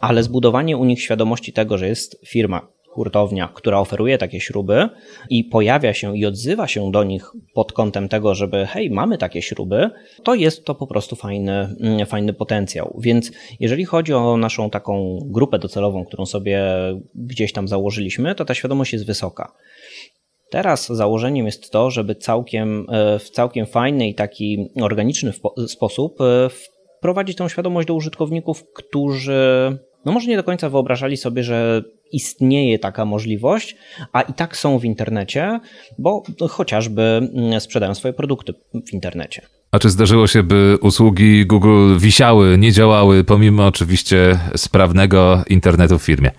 ale 0.00 0.22
zbudowanie 0.22 0.76
u 0.76 0.84
nich 0.84 1.02
świadomości 1.02 1.52
tego, 1.52 1.78
że 1.78 1.88
jest 1.88 2.20
firma 2.26 2.74
hurtownia, 2.94 3.48
która 3.54 3.78
oferuje 3.78 4.18
takie 4.18 4.40
śruby 4.40 4.88
i 5.30 5.44
pojawia 5.44 5.94
się 5.94 6.16
i 6.16 6.26
odzywa 6.26 6.68
się 6.68 6.90
do 6.92 7.04
nich 7.04 7.30
pod 7.54 7.72
kątem 7.72 8.08
tego, 8.08 8.34
żeby 8.34 8.66
hej, 8.66 8.90
mamy 8.90 9.18
takie 9.18 9.42
śruby, 9.42 9.90
to 10.22 10.34
jest 10.34 10.64
to 10.64 10.74
po 10.74 10.86
prostu 10.86 11.16
fajny, 11.16 11.76
mm, 11.80 12.06
fajny 12.06 12.32
potencjał. 12.32 12.98
Więc 13.00 13.32
jeżeli 13.60 13.84
chodzi 13.84 14.12
o 14.12 14.36
naszą 14.36 14.70
taką 14.70 15.18
grupę 15.24 15.58
docelową, 15.58 16.04
którą 16.04 16.26
sobie 16.26 16.62
gdzieś 17.14 17.52
tam 17.52 17.68
założyliśmy, 17.68 18.34
to 18.34 18.44
ta 18.44 18.54
świadomość 18.54 18.92
jest 18.92 19.06
wysoka. 19.06 19.52
Teraz 20.54 20.86
założeniem 20.86 21.46
jest 21.46 21.70
to, 21.70 21.90
żeby 21.90 22.14
całkiem, 22.14 22.86
e, 22.90 23.18
w 23.18 23.30
całkiem 23.30 23.66
fajny 23.66 24.08
i 24.08 24.14
taki 24.14 24.68
organiczny 24.80 25.32
sposób 25.68 26.20
e, 26.20 26.48
wprowadzić 26.98 27.36
tą 27.36 27.48
świadomość 27.48 27.88
do 27.88 27.94
użytkowników, 27.94 28.64
którzy 28.74 29.42
no 30.04 30.12
może 30.12 30.26
nie 30.26 30.36
do 30.36 30.44
końca 30.44 30.68
wyobrażali 30.68 31.16
sobie, 31.16 31.42
że 31.42 31.82
istnieje 32.12 32.78
taka 32.78 33.04
możliwość, 33.04 33.76
a 34.12 34.22
i 34.22 34.32
tak 34.32 34.56
są 34.56 34.78
w 34.78 34.84
internecie, 34.84 35.60
bo 35.98 36.22
chociażby 36.48 37.02
mm, 37.02 37.60
sprzedają 37.60 37.94
swoje 37.94 38.14
produkty 38.14 38.54
w 38.86 38.92
internecie. 38.92 39.42
A 39.70 39.78
czy 39.78 39.90
zdarzyło 39.90 40.26
się, 40.26 40.42
by 40.42 40.78
usługi 40.80 41.46
Google 41.46 41.98
wisiały, 41.98 42.58
nie 42.58 42.72
działały, 42.72 43.24
pomimo 43.24 43.66
oczywiście 43.66 44.38
sprawnego 44.56 45.44
internetu 45.48 45.98
w 45.98 46.02
firmie? 46.02 46.30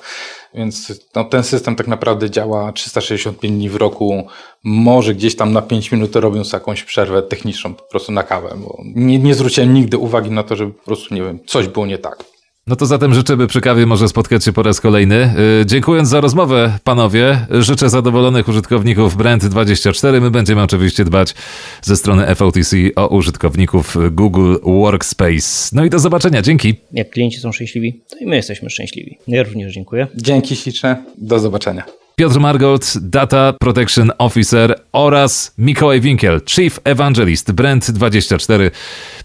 Więc 0.54 0.92
no, 1.14 1.24
ten 1.24 1.44
system 1.44 1.76
tak 1.76 1.86
naprawdę 1.86 2.30
działa 2.30 2.72
365 2.72 3.54
dni 3.54 3.68
w 3.68 3.76
roku. 3.76 4.26
Może 4.64 5.14
gdzieś 5.14 5.36
tam 5.36 5.52
na 5.52 5.62
5 5.62 5.92
minut 5.92 6.16
robiąc 6.16 6.52
jakąś 6.52 6.84
przerwę 6.84 7.22
techniczną 7.22 7.74
po 7.74 7.82
prostu 7.82 8.12
na 8.12 8.22
kawę, 8.22 8.54
bo 8.56 8.82
nie, 8.84 9.18
nie 9.18 9.34
zwróciłem 9.34 9.74
nigdy 9.74 9.98
uwagi 9.98 10.30
na 10.30 10.42
to, 10.42 10.56
żeby 10.56 10.72
po 10.72 10.84
prostu, 10.84 11.14
nie 11.14 11.22
wiem, 11.22 11.38
coś 11.46 11.68
było 11.68 11.86
nie 11.86 11.98
tak. 11.98 12.33
No 12.66 12.76
to 12.76 12.86
zatem 12.86 13.14
życzę, 13.14 13.36
by 13.36 13.46
przy 13.46 13.60
kawie 13.60 13.86
może 13.86 14.08
spotkać 14.08 14.44
się 14.44 14.52
po 14.52 14.62
raz 14.62 14.80
kolejny. 14.80 15.34
Y, 15.62 15.66
dziękując 15.66 16.08
za 16.08 16.20
rozmowę, 16.20 16.78
panowie, 16.84 17.46
życzę 17.50 17.88
zadowolonych 17.90 18.48
użytkowników 18.48 19.16
Brand24. 19.16 20.20
My 20.20 20.30
będziemy 20.30 20.62
oczywiście 20.62 21.04
dbać 21.04 21.34
ze 21.82 21.96
strony 21.96 22.34
FOTC 22.34 22.76
o 22.96 23.08
użytkowników 23.08 23.96
Google 24.10 24.54
Workspace. 24.62 25.68
No 25.72 25.84
i 25.84 25.90
do 25.90 25.98
zobaczenia, 25.98 26.42
dzięki. 26.42 26.74
Jak 26.92 27.10
klienci 27.10 27.40
są 27.40 27.52
szczęśliwi, 27.52 28.00
to 28.10 28.16
i 28.18 28.26
my 28.26 28.36
jesteśmy 28.36 28.70
szczęśliwi. 28.70 29.18
Ja 29.28 29.42
również 29.42 29.74
dziękuję. 29.74 30.06
Dzięki 30.16 30.56
śliczne, 30.56 31.04
do 31.18 31.38
zobaczenia. 31.38 31.84
Piotr 32.16 32.40
Margold, 32.40 32.96
Data 33.00 33.52
Protection 33.60 34.12
Officer 34.18 34.80
oraz 34.92 35.54
Mikołaj 35.58 36.00
Winkiel, 36.00 36.40
Chief 36.46 36.80
Evangelist 36.84 37.52
Brand24 37.52 38.70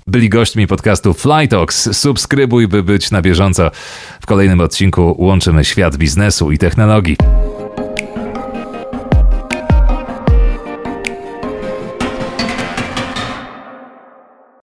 byli 0.07 0.29
gośćmi 0.29 0.67
podcastu 0.67 1.13
Flytalks. 1.13 1.97
Subskrybuj, 1.97 2.67
by 2.67 2.83
być 2.83 3.11
na 3.11 3.21
bieżąco. 3.21 3.71
W 4.21 4.25
kolejnym 4.25 4.61
odcinku 4.61 5.15
łączymy 5.19 5.65
świat 5.65 5.97
biznesu 5.97 6.51
i 6.51 6.57
technologii. 6.57 7.17